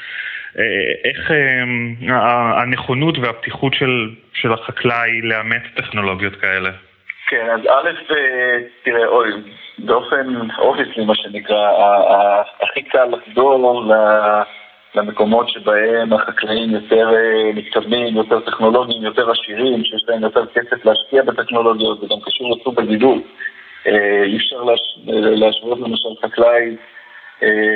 איך 1.04 1.32
אה, 1.32 2.62
הנכונות 2.62 3.18
והפתיחות 3.18 3.74
של, 3.74 4.10
של 4.34 4.54
החקלאי 4.54 5.22
לאמץ 5.22 5.64
טכנולוגיות 5.76 6.36
כאלה? 6.36 6.70
כן, 7.28 7.48
אז 7.50 7.60
א', 7.60 8.14
אה, 8.14 8.58
תראה, 8.84 9.08
אוי, 9.08 9.30
באופן 9.78 10.36
אופיסלי 10.58 11.06
מה 11.06 11.16
שנקרא, 11.16 11.70
הכי 12.62 12.82
קל 12.82 13.06
לחדור 13.06 13.84
למקומות 14.96 15.50
שבהם 15.50 16.14
החקלאים 16.14 16.70
יותר 16.70 17.10
מתקדמים, 17.54 18.16
יותר 18.16 18.40
טכנולוגיים, 18.40 19.04
יותר 19.04 19.32
עשירים, 19.32 19.84
שיש 19.84 20.06
להם 20.08 20.24
יותר 20.24 20.46
כסף 20.46 20.86
להשקיע 20.86 21.24
בטכנולוגיות, 21.24 22.00
זה 22.00 22.08
גם 22.10 22.18
קשור 22.26 22.56
לסוג 22.56 22.80
הגידול. 22.80 23.22
אי 24.26 24.38
אפשר 24.38 24.64
להשוות 25.08 25.80
למשל 25.80 26.10
חקלאי 26.22 26.76
אה, 26.76 26.76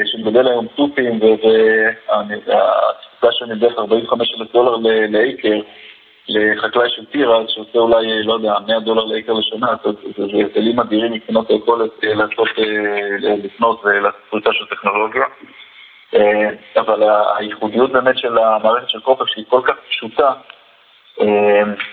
שמגדל 0.06 0.47
היום 0.47 0.67
תותים, 0.67 1.19
והתפוקה 1.21 3.32
שלהם 3.32 3.52
היא 3.52 3.62
בערך 3.62 3.78
45 3.78 4.34
אלף 4.39 4.54
דולר 4.54 4.76
לאקר, 5.10 5.60
לחקלאי 6.28 6.89
של 6.89 7.06
תירס, 7.06 7.49
שעושה 7.49 7.80
אולי, 7.80 8.23
לא 8.23 8.34
יודע, 8.34 8.54
100 8.67 8.80
דולר 8.80 9.06
לאקר 9.06 9.34
לשנה, 9.34 9.67
זה 9.84 9.89
הבדלים 10.45 10.80
אדירים 10.80 11.13
מבחינת 11.13 11.49
היכולת 11.49 12.04
אה, 12.04 12.13
לעשות, 12.13 12.47
אה, 12.60 13.36
לפנות 13.43 13.82
ולעשות 13.84 14.21
פריטה 14.30 14.49
של 14.54 14.65
טכנולוגיה. 14.65 15.23
אבל 16.78 17.04
הייחודיות 17.38 17.91
באמת 17.91 18.17
של 18.17 18.38
המערכת 18.38 18.89
של 18.89 18.99
קופר, 18.99 19.26
שהיא 19.26 19.45
כל 19.49 19.62
כך 19.65 19.76
פשוטה, 19.89 20.34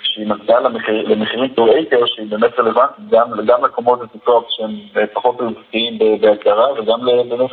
שהיא 0.02 0.26
מצביעה 0.26 0.60
למחירים 0.84 1.48
טור 1.54 1.72
אייקר, 1.72 2.06
שהיא 2.06 2.26
באמת 2.30 2.58
רלוונטית 2.58 3.08
גם, 3.10 3.30
גם 3.46 3.64
לקומות 3.64 4.00
וטיפות 4.02 4.46
שהם 4.50 5.06
פחות 5.12 5.40
רווחיים 5.40 5.98
בהגדרה, 6.20 6.72
וגם 6.72 7.00
באמת 7.04 7.50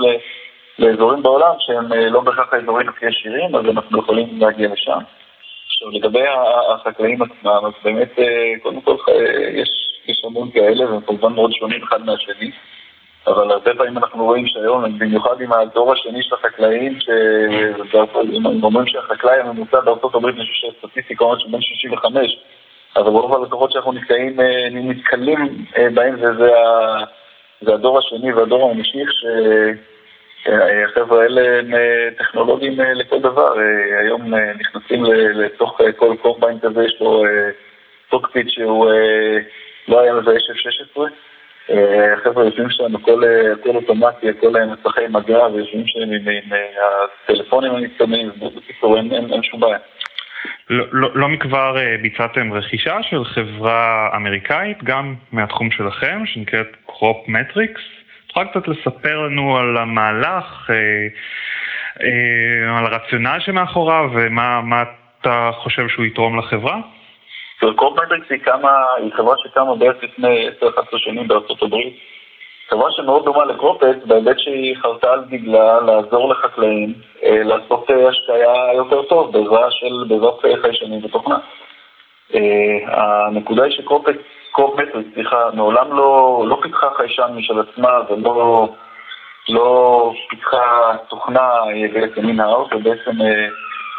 לאזורים 0.80 1.24
בעולם 1.24 1.54
שהם 1.60 1.94
אה, 1.94 2.10
לא 2.10 2.20
בהכרח 2.20 2.54
האזורים 2.54 2.90
הכי 2.90 3.06
עשירים, 3.06 3.56
אז 3.56 3.66
אנחנו 3.66 4.00
יכולים 4.00 4.40
להגיע 4.40 4.70
לשם. 4.74 5.00
עכשיו, 5.66 5.90
לגבי 5.92 6.24
החקלאים 6.74 7.22
עצמם, 7.22 7.62
אז 7.66 7.74
באמת, 7.84 8.20
אה, 8.20 8.54
קודם 8.64 8.82
כל 8.82 8.96
יש, 9.54 9.70
יש 10.08 10.22
המון 10.26 10.52
כאלה, 10.52 10.92
והם 10.92 11.02
כמובן 11.02 11.34
מאוד 11.34 11.54
שונים 11.54 11.84
אחד 11.84 12.06
מהשני. 12.06 12.52
אבל 13.28 13.52
הרבה 13.52 13.74
פעמים 13.74 13.98
אנחנו 13.98 14.26
רואים 14.26 14.48
שהיום, 14.48 15.00
במיוחד 15.00 15.42
עם 15.42 15.54
הדור 15.54 15.94
השני 15.94 16.24
של 16.24 16.36
החקלאים, 16.36 17.00
שהם 17.00 18.64
אומרים 18.64 18.88
שהחקלאי 18.88 19.40
הממוצע 19.40 19.80
בארצות 19.80 20.16
הברית, 20.16 20.36
אני 20.36 20.46
חושב 20.46 20.68
שהסטטיסטיקה 20.68 21.26
אומרת 21.26 21.40
בן 21.52 21.62
65, 21.62 22.38
אבל 22.96 23.10
רוב 23.10 23.34
הלקוחות 23.34 23.72
שאנחנו 23.72 23.92
נתקעים, 23.94 24.40
אה, 24.40 24.68
נתקלים 24.72 25.66
אה, 25.78 25.88
בהם 25.94 26.16
זה, 26.20 26.34
זה, 27.62 27.74
הדור 27.74 27.98
השני 27.98 28.34
והדור 28.34 28.72
הממשיך, 28.72 29.10
שהחבר'ה 30.44 31.22
האלה 31.22 31.60
הם 31.60 31.74
אה, 31.74 32.10
טכנולוגיים 32.18 32.80
לכל 32.80 33.20
דבר. 33.20 33.54
היום 34.00 34.34
נכנסים 34.60 35.04
לתוך 35.34 35.82
כל 35.96 36.16
קומביין 36.22 36.60
כזה, 36.60 36.84
יש 36.84 36.98
לו 37.02 37.24
cockpit 38.10 38.50
שהוא 38.50 38.92
לא 39.88 40.00
היה 40.00 40.14
מבייש 40.14 40.50
F-16. 40.50 41.02
חבר'ה 42.24 42.46
יושבים 42.46 42.70
שם, 42.70 42.96
הכל 42.96 43.22
אוטומטי, 43.76 44.30
הכל 44.30 44.54
מסכי 44.72 45.08
מגע, 45.10 45.48
ויושבים 45.48 45.88
שם 45.88 46.00
עם 46.00 46.52
הטלפונים 47.26 47.72
המתקדמים, 47.72 48.30
בקיצור 48.40 48.98
אין 48.98 49.44
שום 49.44 49.60
בעיה. 49.60 49.78
לא, 50.70 50.86
לא, 50.92 51.10
לא 51.16 51.30
מכבר 51.30 51.78
אה, 51.78 51.96
ביצעתם 52.02 52.54
רכישה 52.54 52.98
של 53.04 53.26
חברה 53.26 54.10
אמריקאית, 54.16 54.84
גם 54.84 55.16
מהתחום 55.32 55.72
שלכם, 55.72 56.24
שנקראת 56.26 56.68
CropMetrics. 56.86 57.82
תוכל 58.28 58.46
קצת 58.46 58.68
לספר 58.68 59.22
לנו 59.22 59.58
על 59.58 59.78
המהלך, 59.78 60.70
אה, 60.70 60.76
אה, 62.04 62.78
על 62.78 62.86
הרציונל 62.86 63.38
שמאחוריו, 63.40 64.10
ומה 64.14 64.84
אתה 65.22 65.52
חושב 65.54 65.88
שהוא 65.88 66.06
יתרום 66.06 66.40
לחברה? 66.40 66.80
קורפ 67.60 68.00
מטריקס 68.00 68.30
היא, 68.30 68.40
היא 68.98 69.14
חברה 69.14 69.36
שקמה 69.38 69.76
בערך 69.76 70.04
לפני 70.04 70.48
10-11 70.62 70.98
שנים 70.98 71.28
בארצות 71.28 71.64
הברית. 71.64 71.94
חברה 72.70 72.92
שמאוד 72.92 73.26
דומה 73.26 73.46
לקרופט, 73.46 73.98
בהיבט 74.06 74.40
שהיא 74.40 74.76
חרתה 74.82 75.12
על 75.12 75.24
דגלה 75.30 75.82
לעזור 75.82 76.30
לחקלאים 76.30 76.94
אה, 77.24 77.44
לעשות 77.44 77.92
אה, 77.92 78.10
השקיה 78.10 78.74
יותר 78.76 79.04
טוב 79.04 79.34
בעזרה 79.34 79.72
של, 79.72 80.04
בעזרת 80.08 80.62
חיישנים 80.62 81.06
ותוכנה. 81.06 81.38
הנקודה 82.88 83.64
היא 83.64 83.72
שקרופט, 83.72 84.16
קרופט, 84.52 84.88
סליחה, 85.14 85.50
מעולם 85.54 85.98
לא, 85.98 86.44
לא 86.48 86.60
פיתחה 86.62 86.88
חיישן 86.98 87.34
משל 87.36 87.60
עצמה 87.60 87.90
ולא 88.10 88.68
לא 89.50 90.12
פיתחה 90.30 90.94
תוכנה 91.10 91.50
בעצם 91.94 92.26
מן 92.26 92.40
האוט, 92.40 92.74
ובעצם 92.74 93.12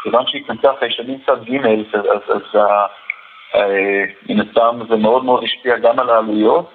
כיוון 0.03 0.27
שהיא 0.27 0.43
קנתה 0.47 0.71
חיישנים 0.79 1.17
צד 1.25 1.43
ג' 1.43 1.65
אז, 1.65 2.05
אז, 2.05 2.21
אז 2.27 2.61
מן 4.29 4.39
הסתם 4.39 4.79
זה 4.89 4.95
מאוד 4.95 5.25
מאוד 5.25 5.43
השפיע 5.43 5.77
גם 5.77 5.99
על 5.99 6.09
העלויות 6.09 6.65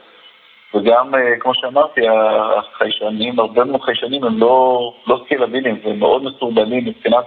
וגם, 0.75 1.15
אה, 1.15 1.37
כמו 1.41 1.55
שאמרתי, 1.55 2.01
החיישנים, 2.09 3.41
הרבה 3.41 3.65
מאוד 3.65 3.83
חיישנים 3.83 4.25
הם 4.25 4.39
לא, 4.39 4.93
לא 5.07 5.21
סקילבילים, 5.25 5.77
הם 5.85 5.99
מאוד 5.99 6.25
מסורבלים 6.25 6.85
מבחינת 6.85 7.25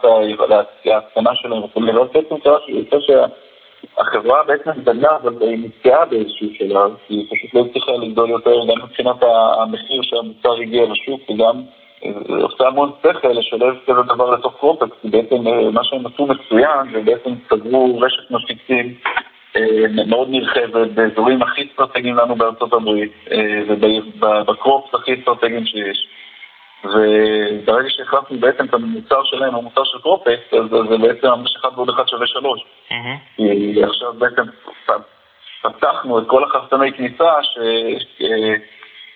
ההתקנה 0.86 1.36
שלהם 1.36 1.64
וכולי, 1.64 1.92
לא 1.92 2.04
בעצם 2.14 2.38
קרה 2.44 2.58
שיוצא 2.66 2.98
שהחברה 3.00 4.44
בעצם 4.44 4.72
גדלה, 4.72 5.16
אבל 5.16 5.42
היא 5.42 5.58
נתקעה 5.66 6.06
באיזשהו 6.06 6.48
שלב, 6.58 6.92
כי 7.08 7.14
היא 7.14 7.26
פשוט 7.32 7.54
לא 7.54 7.66
הצליחה 7.70 7.92
לגדול 7.92 8.30
יותר, 8.30 8.66
גם 8.68 8.84
מבחינת 8.84 9.16
המחיר 9.60 10.02
שהמוצר 10.04 10.54
הגיע 10.62 10.86
לשוק, 10.86 11.22
וגם 11.30 11.62
אה, 12.06 12.12
עושה 12.44 12.68
המון 12.68 12.92
שכל 13.04 13.28
לשלב 13.28 13.76
כזה 13.88 14.02
דבר 14.02 14.30
לתוך 14.32 14.56
קרופקס, 14.60 14.96
כי 15.02 15.10
בעצם 15.10 15.48
אה, 15.48 15.72
מה 15.72 15.84
שהם 15.84 16.06
עשו 16.06 16.26
מצוין, 16.28 16.92
זה 16.94 17.02
בעצם 17.02 17.30
סגרו 17.50 18.00
רשת 18.00 18.32
מפיצים 18.32 18.94
אה, 19.06 19.22
מאוד 20.08 20.28
נרחבת 20.30 20.88
באזורים 20.94 21.42
הכי 21.42 21.68
אסטרטגיים 21.72 22.16
לנו 22.16 22.36
בארצות 22.36 22.74
הברית 22.74 23.12
אה, 23.32 23.64
ובקרופס 23.68 24.94
הכי 24.94 25.14
אסטרטגיים 25.20 25.66
שיש. 25.66 26.08
וברגע 26.84 27.90
שהחלפנו 27.90 28.40
בעצם 28.40 28.66
את 28.66 28.74
המוצר 28.74 29.24
שלהם, 29.24 29.56
המוצר 29.56 29.84
של 29.84 29.98
קרופקס, 30.02 30.54
אז 30.54 30.70
זה 30.90 30.98
בעצם 30.98 31.28
ממש 31.28 31.56
אחד 31.56 31.70
ועוד 31.76 31.90
אחד 31.90 32.08
שווה 32.08 32.28
שלוש. 32.28 32.62
כי 33.36 33.84
עכשיו 33.84 34.14
בעצם 34.14 34.44
פתחנו 35.62 36.20
את 36.20 36.24
כל 36.28 36.44
החסמי 36.44 36.92
כניסה, 36.92 37.44
ש... 37.44 37.58
אה, 38.22 38.56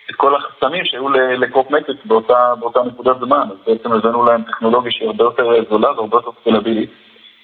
את 0.09 0.15
כל 0.15 0.35
החסמים 0.35 0.85
שהיו 0.85 1.09
ל 1.09 1.17
CropMetrics 1.17 2.05
באותה, 2.05 2.53
באותה 2.59 2.79
נקודת 2.83 3.19
זמן, 3.19 3.47
אז 3.51 3.57
בעצם 3.67 3.91
הבאנו 3.91 4.25
להם 4.25 4.43
טכנולוגיה 4.43 4.91
שהיא 4.91 5.07
הרבה 5.07 5.23
יותר 5.23 5.63
זולה 5.69 5.91
והרבה 5.91 6.17
יותר 6.17 6.31
סקלבילית. 6.41 6.89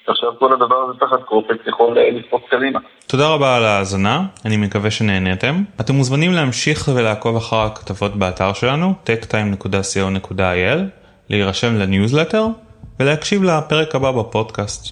עכשיו 0.08 0.30
כל 0.40 0.54
הדבר 0.54 0.76
הזה 0.76 1.00
תחת 1.00 1.24
CropX 1.28 1.68
יכול 1.68 1.98
אה, 1.98 2.10
לפרוץ 2.12 2.42
קדימה. 2.50 2.80
תודה 3.08 3.28
רבה 3.30 3.58
על 3.58 3.66
ההאזנה, 3.66 4.24
אני 4.46 4.58
מקווה 4.58 4.92
שנהניתם. 4.92 5.64
אתם 5.82 5.94
מוזמנים 5.96 6.32
להמשיך 6.32 6.90
ולעקוב 6.96 7.36
אחר 7.36 7.60
הכתבות 7.60 8.16
באתר 8.16 8.54
שלנו, 8.54 8.94
techtime.co.il, 9.06 10.80
להירשם 11.30 11.76
לניוזלטר 11.76 12.46
ולהקשיב 13.00 13.44
לפרק 13.44 13.96
הבא 13.96 14.12
בפודקאסט. 14.12 14.86